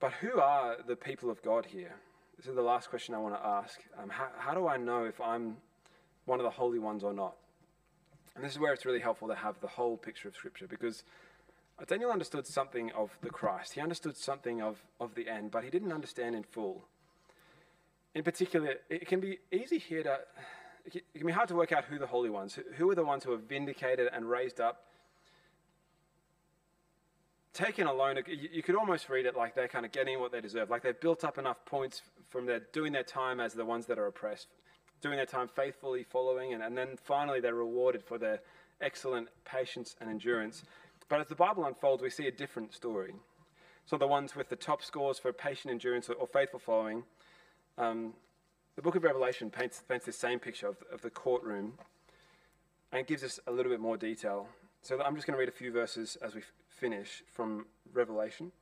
But 0.00 0.12
who 0.12 0.40
are 0.40 0.78
the 0.88 0.96
people 0.96 1.28
of 1.28 1.42
God 1.42 1.66
here? 1.66 1.96
This 2.38 2.46
is 2.46 2.54
the 2.54 2.62
last 2.62 2.88
question 2.88 3.14
I 3.14 3.18
want 3.18 3.34
to 3.34 3.46
ask. 3.46 3.78
Um, 4.02 4.08
how, 4.08 4.28
how 4.38 4.54
do 4.54 4.68
I 4.68 4.78
know 4.78 5.04
if 5.04 5.20
I'm 5.20 5.58
one 6.24 6.40
of 6.40 6.44
the 6.44 6.50
holy 6.50 6.78
ones 6.78 7.04
or 7.04 7.12
not? 7.12 7.36
And 8.34 8.42
this 8.42 8.52
is 8.52 8.58
where 8.58 8.72
it's 8.72 8.86
really 8.86 9.00
helpful 9.00 9.28
to 9.28 9.34
have 9.34 9.60
the 9.60 9.68
whole 9.68 9.98
picture 9.98 10.28
of 10.28 10.34
Scripture 10.34 10.66
because 10.66 11.02
Daniel 11.86 12.10
understood 12.10 12.46
something 12.46 12.90
of 12.92 13.10
the 13.22 13.30
Christ. 13.30 13.72
He 13.72 13.80
understood 13.80 14.16
something 14.16 14.60
of, 14.60 14.82
of 15.00 15.14
the 15.14 15.28
end, 15.28 15.50
but 15.50 15.64
he 15.64 15.70
didn't 15.70 15.92
understand 15.92 16.34
in 16.34 16.42
full. 16.42 16.84
In 18.14 18.22
particular, 18.22 18.74
it 18.88 19.06
can 19.06 19.20
be 19.20 19.38
easy 19.52 19.78
here 19.78 20.02
to 20.02 20.18
it 20.86 21.04
can 21.14 21.26
be 21.26 21.32
hard 21.32 21.48
to 21.48 21.54
work 21.54 21.72
out 21.72 21.84
who 21.84 21.98
the 21.98 22.06
holy 22.06 22.30
ones, 22.30 22.58
who 22.76 22.90
are 22.90 22.94
the 22.94 23.04
ones 23.04 23.24
who 23.24 23.32
are 23.32 23.38
vindicated 23.38 24.08
and 24.12 24.28
raised 24.28 24.60
up. 24.60 24.86
Taken 27.52 27.86
alone, 27.86 28.16
you 28.26 28.62
could 28.62 28.76
almost 28.76 29.08
read 29.08 29.26
it 29.26 29.36
like 29.36 29.54
they're 29.54 29.68
kind 29.68 29.84
of 29.84 29.92
getting 29.92 30.20
what 30.20 30.32
they 30.32 30.40
deserve, 30.40 30.70
like 30.70 30.82
they've 30.82 30.98
built 30.98 31.24
up 31.24 31.36
enough 31.36 31.64
points 31.66 32.02
from 32.28 32.46
their 32.46 32.60
doing 32.72 32.92
their 32.92 33.02
time 33.02 33.40
as 33.40 33.52
the 33.52 33.64
ones 33.64 33.86
that 33.86 33.98
are 33.98 34.06
oppressed, 34.06 34.48
doing 35.02 35.16
their 35.16 35.26
time 35.26 35.48
faithfully 35.48 36.04
following, 36.04 36.54
and, 36.54 36.62
and 36.62 36.76
then 36.76 36.96
finally 37.02 37.40
they're 37.40 37.54
rewarded 37.54 38.02
for 38.02 38.18
their 38.18 38.40
excellent 38.80 39.28
patience 39.44 39.96
and 40.00 40.08
endurance. 40.08 40.64
But 41.10 41.20
as 41.20 41.26
the 41.26 41.34
Bible 41.34 41.66
unfolds, 41.66 42.02
we 42.02 42.08
see 42.08 42.28
a 42.28 42.30
different 42.30 42.72
story. 42.72 43.12
So 43.84 43.98
the 43.98 44.06
ones 44.06 44.36
with 44.36 44.48
the 44.48 44.56
top 44.56 44.80
scores 44.80 45.18
for 45.18 45.32
patient 45.32 45.72
endurance 45.72 46.08
or, 46.08 46.26
faithful 46.28 46.60
following, 46.60 47.02
um, 47.76 48.14
the 48.76 48.82
book 48.82 48.94
of 48.94 49.02
Revelation 49.02 49.50
paints, 49.50 49.82
paints 49.86 50.06
the 50.06 50.12
same 50.12 50.38
picture 50.38 50.68
of, 50.68 50.76
of 50.92 51.02
the 51.02 51.10
courtroom 51.10 51.72
and 52.92 53.06
gives 53.06 53.24
us 53.24 53.40
a 53.48 53.50
little 53.50 53.72
bit 53.72 53.80
more 53.80 53.96
detail. 53.96 54.46
So 54.82 55.02
I'm 55.02 55.16
just 55.16 55.26
going 55.26 55.34
to 55.34 55.40
read 55.40 55.48
a 55.48 55.52
few 55.52 55.72
verses 55.72 56.16
as 56.22 56.34
we 56.34 56.42
f- 56.42 56.52
finish 56.68 57.24
from 57.26 57.66
Revelation. 57.92 58.52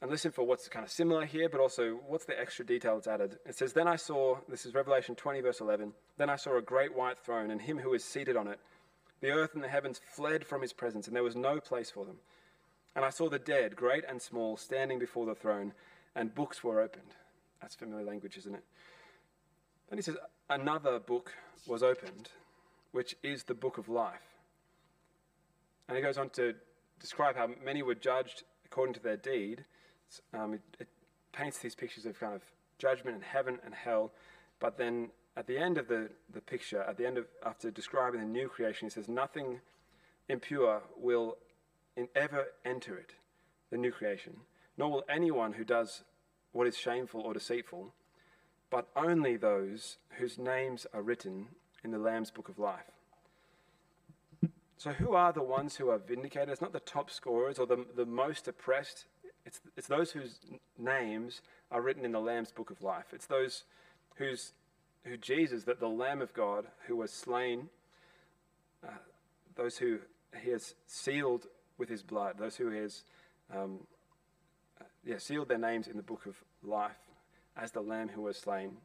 And 0.00 0.10
listen 0.10 0.30
for 0.30 0.44
what's 0.44 0.68
kind 0.68 0.84
of 0.84 0.92
similar 0.92 1.24
here, 1.24 1.48
but 1.48 1.60
also 1.60 1.98
what's 2.06 2.26
the 2.26 2.38
extra 2.38 2.64
detail 2.64 2.94
that's 2.94 3.08
added. 3.08 3.38
It 3.44 3.56
says, 3.56 3.72
Then 3.72 3.88
I 3.88 3.96
saw, 3.96 4.38
this 4.48 4.66
is 4.66 4.74
Revelation 4.74 5.16
20, 5.16 5.40
verse 5.40 5.60
11, 5.60 5.92
then 6.16 6.30
I 6.30 6.36
saw 6.36 6.56
a 6.58 6.62
great 6.62 6.94
white 6.94 7.18
throne 7.18 7.50
and 7.50 7.60
him 7.60 7.78
who 7.78 7.94
is 7.94 8.04
seated 8.04 8.36
on 8.36 8.46
it. 8.46 8.60
The 9.24 9.30
earth 9.30 9.54
and 9.54 9.64
the 9.64 9.68
heavens 9.68 10.02
fled 10.06 10.44
from 10.44 10.60
his 10.60 10.74
presence, 10.74 11.06
and 11.06 11.16
there 11.16 11.22
was 11.22 11.34
no 11.34 11.58
place 11.58 11.90
for 11.90 12.04
them. 12.04 12.18
And 12.94 13.06
I 13.06 13.08
saw 13.08 13.30
the 13.30 13.38
dead, 13.38 13.74
great 13.74 14.04
and 14.06 14.20
small, 14.20 14.58
standing 14.58 14.98
before 14.98 15.24
the 15.24 15.34
throne, 15.34 15.72
and 16.14 16.34
books 16.34 16.62
were 16.62 16.78
opened. 16.78 17.14
That's 17.58 17.74
familiar 17.74 18.04
language, 18.04 18.36
isn't 18.36 18.54
it? 18.54 18.64
Then 19.88 19.96
he 19.96 20.02
says, 20.02 20.18
Another 20.50 20.98
book 20.98 21.32
was 21.66 21.82
opened, 21.82 22.28
which 22.92 23.16
is 23.22 23.44
the 23.44 23.54
book 23.54 23.78
of 23.78 23.88
life. 23.88 24.36
And 25.88 25.96
he 25.96 26.02
goes 26.02 26.18
on 26.18 26.28
to 26.34 26.52
describe 27.00 27.34
how 27.34 27.48
many 27.64 27.82
were 27.82 27.94
judged 27.94 28.42
according 28.66 28.92
to 28.92 29.02
their 29.02 29.16
deed. 29.16 29.64
Um, 30.34 30.52
it, 30.52 30.60
it 30.80 30.88
paints 31.32 31.60
these 31.60 31.74
pictures 31.74 32.04
of 32.04 32.20
kind 32.20 32.34
of 32.34 32.42
judgment 32.76 33.14
and 33.14 33.24
heaven 33.24 33.58
and 33.64 33.72
hell. 33.72 34.12
But 34.60 34.76
then 34.76 35.08
at 35.36 35.46
the 35.46 35.58
end 35.58 35.78
of 35.78 35.88
the, 35.88 36.10
the 36.32 36.40
picture, 36.40 36.82
at 36.82 36.96
the 36.96 37.06
end 37.06 37.18
of, 37.18 37.26
after 37.44 37.70
describing 37.70 38.20
the 38.20 38.26
new 38.26 38.48
creation, 38.48 38.86
he 38.86 38.90
says, 38.90 39.08
Nothing 39.08 39.60
impure 40.28 40.82
will 40.96 41.36
in 41.96 42.08
ever 42.14 42.46
enter 42.64 42.96
it, 42.96 43.14
the 43.70 43.76
new 43.76 43.90
creation, 43.90 44.36
nor 44.76 44.90
will 44.90 45.04
anyone 45.08 45.54
who 45.54 45.64
does 45.64 46.02
what 46.52 46.66
is 46.66 46.76
shameful 46.76 47.20
or 47.20 47.34
deceitful, 47.34 47.92
but 48.70 48.88
only 48.96 49.36
those 49.36 49.98
whose 50.18 50.38
names 50.38 50.86
are 50.92 51.02
written 51.02 51.46
in 51.82 51.90
the 51.90 51.98
Lamb's 51.98 52.30
book 52.30 52.48
of 52.48 52.58
life. 52.58 52.90
So, 54.76 54.92
who 54.92 55.14
are 55.14 55.32
the 55.32 55.42
ones 55.42 55.76
who 55.76 55.88
are 55.90 55.98
vindicated? 55.98 56.50
It's 56.50 56.60
not 56.60 56.72
the 56.72 56.80
top 56.80 57.10
scorers 57.10 57.58
or 57.58 57.66
the, 57.66 57.84
the 57.96 58.04
most 58.04 58.48
oppressed. 58.48 59.06
It's, 59.46 59.60
it's 59.76 59.86
those 59.86 60.10
whose 60.12 60.40
names 60.78 61.42
are 61.70 61.80
written 61.80 62.04
in 62.04 62.12
the 62.12 62.20
Lamb's 62.20 62.52
book 62.52 62.70
of 62.70 62.82
life. 62.82 63.06
It's 63.12 63.26
those 63.26 63.64
whose, 64.16 64.52
who 65.04 65.16
Jesus, 65.16 65.64
that 65.64 65.80
the 65.80 65.88
Lamb 65.88 66.22
of 66.22 66.32
God, 66.32 66.66
who 66.86 66.96
was 66.96 67.10
slain, 67.10 67.68
uh, 68.82 68.90
those 69.54 69.78
who 69.78 69.98
he 70.42 70.50
has 70.50 70.74
sealed 70.86 71.46
with 71.78 71.88
his 71.88 72.02
blood, 72.02 72.36
those 72.38 72.56
who 72.56 72.70
he 72.70 72.78
has 72.78 73.04
um, 73.54 73.80
yeah, 75.04 75.18
sealed 75.18 75.48
their 75.48 75.58
names 75.58 75.86
in 75.86 75.96
the 75.96 76.02
book 76.02 76.26
of 76.26 76.36
life 76.62 76.92
as 77.56 77.70
the 77.70 77.80
Lamb 77.80 78.08
who 78.08 78.22
was 78.22 78.36
slain. 78.36 78.76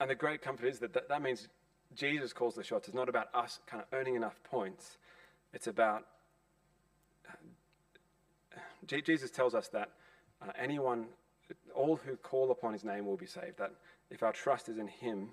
And 0.00 0.08
the 0.08 0.14
great 0.14 0.42
comfort 0.42 0.66
is 0.66 0.78
that, 0.78 0.92
that 0.94 1.08
that 1.08 1.22
means 1.22 1.48
Jesus 1.94 2.32
calls 2.32 2.54
the 2.54 2.62
shots. 2.62 2.88
It's 2.88 2.94
not 2.94 3.08
about 3.08 3.28
us 3.34 3.58
kind 3.66 3.82
of 3.82 3.98
earning 3.98 4.14
enough 4.14 4.40
points. 4.44 4.96
It's 5.52 5.66
about 5.66 6.04
Jesus 8.86 9.30
tells 9.30 9.54
us 9.54 9.68
that 9.68 9.90
uh, 10.40 10.52
anyone, 10.58 11.06
all 11.74 11.96
who 11.96 12.16
call 12.16 12.50
upon 12.50 12.72
his 12.72 12.84
name 12.84 13.06
will 13.06 13.16
be 13.16 13.26
saved. 13.26 13.58
That 13.58 13.72
if 14.10 14.22
our 14.22 14.32
trust 14.32 14.68
is 14.68 14.78
in 14.78 14.88
him, 14.88 15.30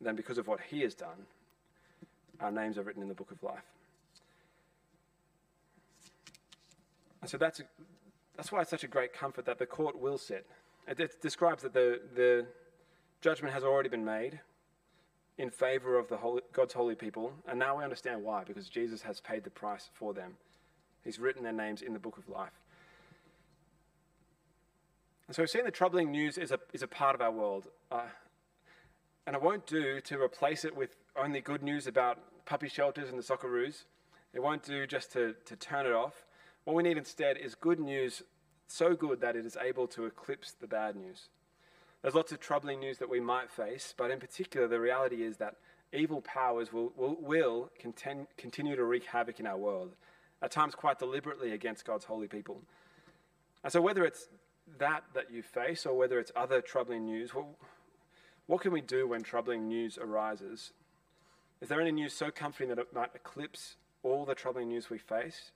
then 0.00 0.14
because 0.16 0.38
of 0.38 0.46
what 0.46 0.60
he 0.60 0.80
has 0.82 0.94
done, 0.94 1.26
our 2.40 2.50
names 2.50 2.78
are 2.78 2.82
written 2.82 3.02
in 3.02 3.08
the 3.08 3.14
book 3.14 3.30
of 3.30 3.42
life. 3.42 3.64
And 7.20 7.30
so 7.30 7.36
that's, 7.36 7.60
a, 7.60 7.64
that's 8.36 8.52
why 8.52 8.60
it's 8.60 8.70
such 8.70 8.84
a 8.84 8.88
great 8.88 9.12
comfort 9.12 9.44
that 9.46 9.58
the 9.58 9.66
court 9.66 10.00
will 10.00 10.18
sit. 10.18 10.46
It, 10.86 11.00
it 11.00 11.20
describes 11.20 11.62
that 11.64 11.74
the, 11.74 12.00
the 12.14 12.46
judgment 13.20 13.52
has 13.54 13.64
already 13.64 13.88
been 13.88 14.04
made 14.04 14.40
in 15.36 15.50
favor 15.50 15.98
of 15.98 16.08
the 16.08 16.16
holy, 16.16 16.42
God's 16.52 16.74
holy 16.74 16.94
people, 16.94 17.32
and 17.48 17.58
now 17.58 17.78
we 17.78 17.84
understand 17.84 18.22
why, 18.22 18.44
because 18.44 18.68
Jesus 18.68 19.02
has 19.02 19.20
paid 19.20 19.44
the 19.44 19.50
price 19.50 19.88
for 19.94 20.12
them. 20.12 20.34
He's 21.04 21.18
written 21.18 21.42
their 21.42 21.52
names 21.52 21.82
in 21.82 21.92
the 21.92 21.98
book 21.98 22.18
of 22.18 22.28
life. 22.28 22.52
And 25.28 25.36
so 25.36 25.42
we've 25.42 25.50
seen 25.50 25.64
the 25.64 25.70
troubling 25.70 26.10
news 26.10 26.38
is 26.38 26.50
a, 26.50 26.58
is 26.72 26.82
a 26.82 26.88
part 26.88 27.14
of 27.14 27.20
our 27.20 27.30
world. 27.30 27.68
Uh, 27.92 28.06
and 29.26 29.36
it 29.36 29.42
won't 29.42 29.66
do 29.66 30.00
to 30.00 30.20
replace 30.20 30.64
it 30.64 30.74
with 30.74 30.96
only 31.14 31.42
good 31.42 31.62
news 31.62 31.86
about 31.86 32.18
puppy 32.46 32.68
shelters 32.68 33.10
and 33.10 33.18
the 33.18 33.22
Socceroos. 33.22 33.84
It 34.32 34.42
won't 34.42 34.62
do 34.62 34.86
just 34.86 35.12
to, 35.12 35.34
to 35.44 35.54
turn 35.54 35.84
it 35.84 35.92
off. 35.92 36.24
What 36.64 36.74
we 36.74 36.82
need 36.82 36.96
instead 36.96 37.36
is 37.36 37.54
good 37.54 37.78
news 37.78 38.22
so 38.68 38.94
good 38.94 39.20
that 39.20 39.36
it 39.36 39.44
is 39.44 39.56
able 39.60 39.86
to 39.88 40.06
eclipse 40.06 40.52
the 40.52 40.66
bad 40.66 40.96
news. 40.96 41.28
There's 42.00 42.14
lots 42.14 42.32
of 42.32 42.40
troubling 42.40 42.80
news 42.80 42.98
that 42.98 43.10
we 43.10 43.20
might 43.20 43.50
face, 43.50 43.92
but 43.96 44.10
in 44.10 44.20
particular, 44.20 44.66
the 44.66 44.80
reality 44.80 45.22
is 45.22 45.36
that 45.38 45.56
evil 45.92 46.22
powers 46.22 46.72
will, 46.72 46.92
will, 46.96 47.16
will 47.20 47.70
conten- 47.82 48.26
continue 48.36 48.76
to 48.76 48.84
wreak 48.84 49.04
havoc 49.04 49.40
in 49.40 49.46
our 49.46 49.56
world, 49.56 49.94
at 50.40 50.50
times 50.50 50.74
quite 50.74 50.98
deliberately 50.98 51.52
against 51.52 51.84
God's 51.84 52.04
holy 52.04 52.28
people. 52.28 52.62
And 53.64 53.72
so, 53.72 53.80
whether 53.80 54.04
it's 54.04 54.28
that 54.78 55.04
that 55.14 55.30
you 55.30 55.42
face 55.42 55.86
or 55.86 55.96
whether 55.96 56.18
it's 56.18 56.32
other 56.36 56.60
troubling 56.60 57.06
news, 57.06 57.34
what, 57.34 57.46
what 58.46 58.60
can 58.60 58.72
we 58.72 58.80
do 58.80 59.08
when 59.08 59.22
troubling 59.22 59.68
news 59.68 59.98
arises? 59.98 60.72
Is 61.60 61.68
there 61.68 61.80
any 61.80 61.92
news 61.92 62.12
so 62.12 62.30
comforting 62.30 62.68
that 62.68 62.78
it 62.78 62.94
might 62.94 63.10
eclipse 63.14 63.76
all 64.02 64.24
the 64.24 64.34
troubling 64.34 64.68
news 64.68 64.90
we 64.90 64.98
face? 64.98 65.50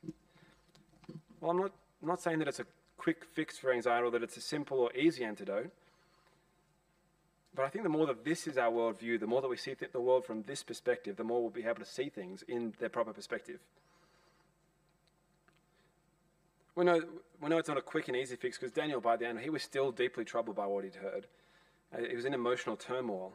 Well, 1.40 1.51
I'm 1.51 1.59
not, 1.59 1.72
not 2.03 2.20
saying 2.20 2.40
that 2.40 2.48
it's 2.48 2.61
a 2.61 2.66
quick 2.96 3.25
fix 3.25 3.59
for 3.59 3.72
anxiety 3.72 4.07
or 4.07 4.11
that 4.11 4.22
it's 4.22 4.37
a 4.37 4.40
simple 4.40 4.79
or 4.79 4.92
easy 4.94 5.25
antidote. 5.25 5.70
But 7.55 7.66
I 7.66 7.68
think 7.68 7.85
the 7.85 7.90
more 7.90 8.07
that 8.07 8.25
this 8.25 8.46
is 8.46 8.57
our 8.57 8.70
worldview, 8.70 9.20
the 9.20 9.27
more 9.27 9.42
that 9.42 9.48
we 9.48 9.57
see 9.57 9.75
the 9.75 10.01
world 10.01 10.25
from 10.25 10.42
this 10.42 10.62
perspective, 10.62 11.16
the 11.16 11.25
more 11.25 11.42
we'll 11.42 11.51
be 11.51 11.64
able 11.64 11.81
to 11.81 11.85
see 11.85 12.09
things 12.09 12.42
in 12.48 12.72
their 12.79 12.88
proper 12.88 13.12
perspective. 13.12 13.59
We 16.75 16.87
know, 16.87 17.03
we 17.43 17.49
know 17.49 17.59
it's 17.59 17.69
not 17.69 17.77
a 17.77 17.83
quick 17.83 18.07
and 18.07 18.17
easy 18.17 18.37
fix 18.37 18.57
because 18.57 18.73
Daniel, 18.73 19.01
by 19.01 19.17
the 19.17 19.27
end, 19.27 19.41
he 19.41 19.51
was 19.51 19.65
still 19.65 19.91
deeply 19.91 20.25
troubled 20.25 20.55
by 20.55 20.67
what 20.67 20.85
he'd 20.85 20.95
heard. 20.95 21.27
Uh, 21.93 22.07
he 22.09 22.15
was 22.15 22.25
in 22.25 22.35
emotional 22.35 22.77
turmoil. 22.77 23.33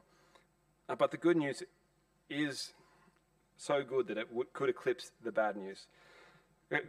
Uh, 0.87 0.95
but 0.95 1.11
the 1.11 1.17
good 1.17 1.35
news 1.35 1.61
is 2.29 2.71
so 3.57 3.83
good 3.83 4.07
that 4.07 4.17
it 4.17 4.29
w- 4.29 4.47
could 4.53 4.69
eclipse 4.69 5.11
the 5.23 5.31
bad 5.31 5.57
news. 5.57 5.87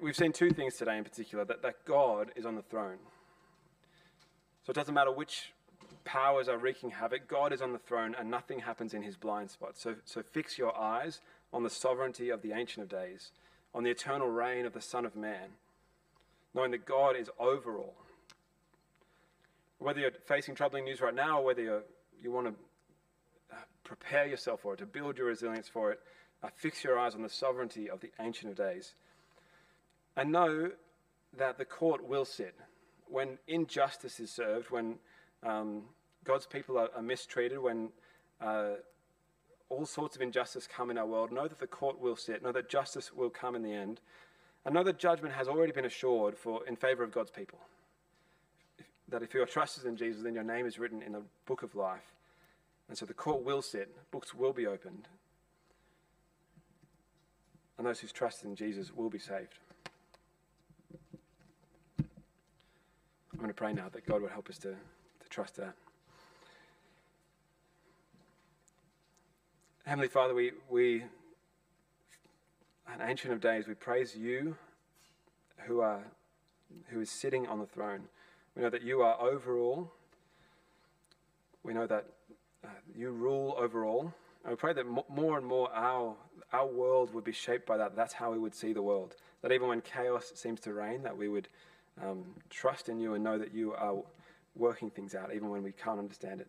We've 0.01 0.17
seen 0.17 0.33
two 0.33 0.51
things 0.51 0.77
today 0.77 0.97
in 0.97 1.05
particular 1.05 1.45
that, 1.45 1.63
that 1.63 1.85
God 1.85 2.31
is 2.37 2.47
on 2.47 2.55
the 2.55 2.63
throne. 2.63 2.99
So 4.65 4.71
it 4.71 4.75
doesn't 4.75 4.95
matter 4.95 5.11
which 5.11 5.53
powers 6.05 6.49
are 6.49 6.57
wreaking 6.57 6.91
havoc, 6.91 7.27
God 7.27 7.53
is 7.53 7.61
on 7.61 7.73
the 7.73 7.79
throne 7.79 8.15
and 8.19 8.31
nothing 8.31 8.61
happens 8.61 8.95
in 8.95 9.03
his 9.03 9.17
blind 9.17 9.51
spot. 9.51 9.77
So, 9.77 9.97
so 10.05 10.23
fix 10.23 10.57
your 10.57 10.77
eyes 10.77 11.21
on 11.53 11.65
the 11.65 11.71
sovereignty 11.71 12.31
of 12.31 12.43
the 12.43 12.53
Ancient 12.53 12.85
of 12.85 12.89
Days, 12.89 13.33
on 13.75 13.83
the 13.83 13.91
eternal 13.91 14.29
reign 14.29 14.67
of 14.67 14.73
the 14.73 14.81
Son 14.81 15.05
of 15.05 15.17
Man 15.17 15.51
knowing 16.59 16.73
that 16.73 16.85
God 16.85 17.15
is 17.17 17.31
over 17.39 17.79
all. 17.79 17.95
Whether 19.79 20.01
you're 20.01 20.11
facing 20.27 20.57
troubling 20.57 20.85
news 20.85 21.01
right 21.01 21.15
now, 21.15 21.39
or 21.39 21.45
whether 21.45 21.63
you 21.63 21.83
you 22.21 22.33
want 22.33 22.49
to 22.49 22.55
uh, 23.53 23.61
prepare 23.85 24.27
yourself 24.27 24.63
for 24.63 24.75
it, 24.75 24.79
to 24.79 24.87
build 24.87 25.19
your 25.19 25.29
resilience 25.29 25.69
for 25.69 25.93
it, 25.93 26.01
uh, 26.43 26.49
fix 26.57 26.83
your 26.83 26.99
eyes 26.99 27.15
on 27.15 27.23
the 27.23 27.29
sovereignty 27.29 27.89
of 27.89 28.01
the 28.01 28.11
Ancient 28.19 28.51
of 28.51 28.57
Days. 28.57 28.95
And 30.17 30.33
know 30.33 30.73
that 31.37 31.59
the 31.59 31.65
court 31.65 32.05
will 32.05 32.25
sit. 32.25 32.57
When 33.07 33.39
injustice 33.47 34.19
is 34.19 34.33
served, 34.33 34.73
when 34.73 34.97
um, 35.45 35.83
God's 36.25 36.47
people 36.47 36.77
are, 36.77 36.89
are 36.97 37.03
mistreated, 37.03 37.61
when 37.61 37.91
uh, 38.41 38.71
all 39.69 39.87
sorts 39.87 40.17
of 40.17 40.23
injustice 40.23 40.67
come 40.67 40.91
in 40.91 40.99
our 40.99 41.07
world, 41.07 41.31
know 41.31 41.47
that 41.47 41.61
the 41.61 41.69
court 41.69 42.01
will 42.01 42.17
sit. 42.17 42.43
Know 42.43 42.51
that 42.51 42.69
justice 42.69 43.13
will 43.13 43.31
come 43.31 43.55
in 43.55 43.63
the 43.63 43.73
end. 43.73 44.01
Another 44.69 44.93
judgment 44.93 45.35
has 45.35 45.49
already 45.49 45.73
been 45.73 45.87
assured 45.87 46.37
for, 46.37 46.61
in 46.67 46.77
favor 46.77 47.03
of 47.03 47.11
God's 47.11 47.31
people. 47.31 47.59
If, 48.79 48.85
that 49.09 49.23
if 49.23 49.33
your 49.33 49.47
trust 49.47 49.79
is 49.79 49.87
in 49.87 49.97
Jesus, 49.97 50.23
then 50.23 50.35
your 50.35 50.45
name 50.45 50.67
is 50.67 50.79
written 50.79 51.01
in 51.01 51.13
the 51.13 51.23
book 51.47 51.63
of 51.63 51.75
life. 51.75 52.13
And 52.91 52.99
so 52.99 53.07
the 53.07 53.15
court 53.15 53.43
will 53.43 53.63
sit, 53.63 53.97
books 54.11 54.35
will 54.35 54.53
be 54.53 54.67
opened, 54.67 55.09
and 57.79 57.87
those 57.87 57.99
whose 58.01 58.13
trust 58.13 58.45
in 58.45 58.55
Jesus 58.55 58.95
will 58.95 59.09
be 59.09 59.19
saved. 59.19 59.55
I'm 61.99 63.39
going 63.39 63.49
to 63.49 63.55
pray 63.55 63.73
now 63.73 63.89
that 63.91 64.05
God 64.05 64.21
would 64.21 64.33
help 64.33 64.51
us 64.51 64.59
to, 64.59 64.73
to 64.73 65.29
trust 65.31 65.57
that. 65.57 65.73
Heavenly 69.87 70.09
Father, 70.09 70.35
we, 70.35 70.53
we 70.69 71.05
an 72.99 73.09
Ancient 73.09 73.33
of 73.33 73.41
Days, 73.41 73.69
we 73.69 73.75
praise 73.75 74.17
you 74.17 74.57
who, 75.67 75.81
are, 75.81 76.03
who 76.89 77.01
is 77.01 77.11
sitting 77.11 77.47
on 77.47 77.61
the 77.61 77.67
throne. 77.67 78.03
We 78.57 78.63
know 78.63 78.71
that 78.71 78.83
you 78.83 79.03
are 79.03 79.21
over 79.21 79.57
all. 79.57 79.93
We 81.63 81.75
know 81.75 81.87
that 81.87 82.07
uh, 82.65 82.69
you 82.97 83.11
rule 83.11 83.55
over 83.57 83.85
all. 83.85 84.13
And 84.45 84.51
we 84.51 84.57
pray 84.57 84.73
that 84.73 84.85
more 85.09 85.39
and 85.39 85.47
more 85.47 85.71
our, 85.73 86.17
our 86.53 86.67
world 86.67 87.15
would 87.15 87.25
be 87.25 87.33
shaped 87.33 87.67
by 87.67 87.77
that. 87.77 87.95
That's 87.95 88.15
how 88.15 88.33
we 88.33 88.39
would 88.39 88.55
see 88.55 88.73
the 88.73 88.83
world. 88.83 89.15
That 89.43 89.53
even 89.53 89.69
when 89.69 89.81
chaos 89.81 90.33
seems 90.35 90.59
to 90.61 90.73
reign, 90.73 91.03
that 91.03 91.17
we 91.17 91.29
would 91.29 91.49
um, 92.03 92.25
trust 92.51 92.89
in 92.89 92.99
you 92.99 93.15
and 93.15 93.23
know 93.23 93.39
that 93.39 93.55
you 93.55 93.75
are 93.75 93.97
working 94.57 94.91
things 94.91 95.15
out, 95.15 95.33
even 95.33 95.51
when 95.51 95.63
we 95.63 95.71
can't 95.71 96.01
understand 96.01 96.41
it. 96.41 96.49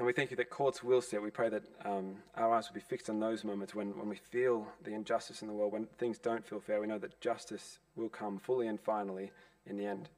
And 0.00 0.06
we 0.06 0.14
thank 0.14 0.30
you 0.30 0.36
that 0.38 0.48
courts 0.48 0.82
will 0.82 1.02
sit. 1.02 1.20
We 1.20 1.28
pray 1.28 1.50
that 1.50 1.62
um, 1.84 2.16
our 2.34 2.54
eyes 2.54 2.70
will 2.70 2.74
be 2.74 2.80
fixed 2.80 3.10
on 3.10 3.20
those 3.20 3.44
moments 3.44 3.74
when, 3.74 3.88
when 3.98 4.08
we 4.08 4.16
feel 4.16 4.66
the 4.82 4.94
injustice 4.94 5.42
in 5.42 5.48
the 5.48 5.52
world, 5.52 5.74
when 5.74 5.84
things 5.98 6.16
don't 6.16 6.42
feel 6.42 6.58
fair. 6.58 6.80
We 6.80 6.86
know 6.86 6.96
that 6.96 7.20
justice 7.20 7.80
will 7.96 8.08
come 8.08 8.38
fully 8.38 8.66
and 8.66 8.80
finally 8.80 9.30
in 9.66 9.76
the 9.76 9.84
end. 9.84 10.08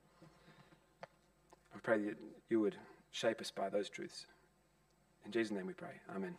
We 1.74 1.80
pray 1.80 1.98
that 2.04 2.16
you 2.48 2.60
would 2.60 2.76
shape 3.10 3.40
us 3.40 3.50
by 3.50 3.70
those 3.70 3.88
truths. 3.88 4.26
In 5.26 5.32
Jesus' 5.32 5.50
name 5.50 5.66
we 5.66 5.72
pray. 5.72 5.94
Amen. 6.14 6.36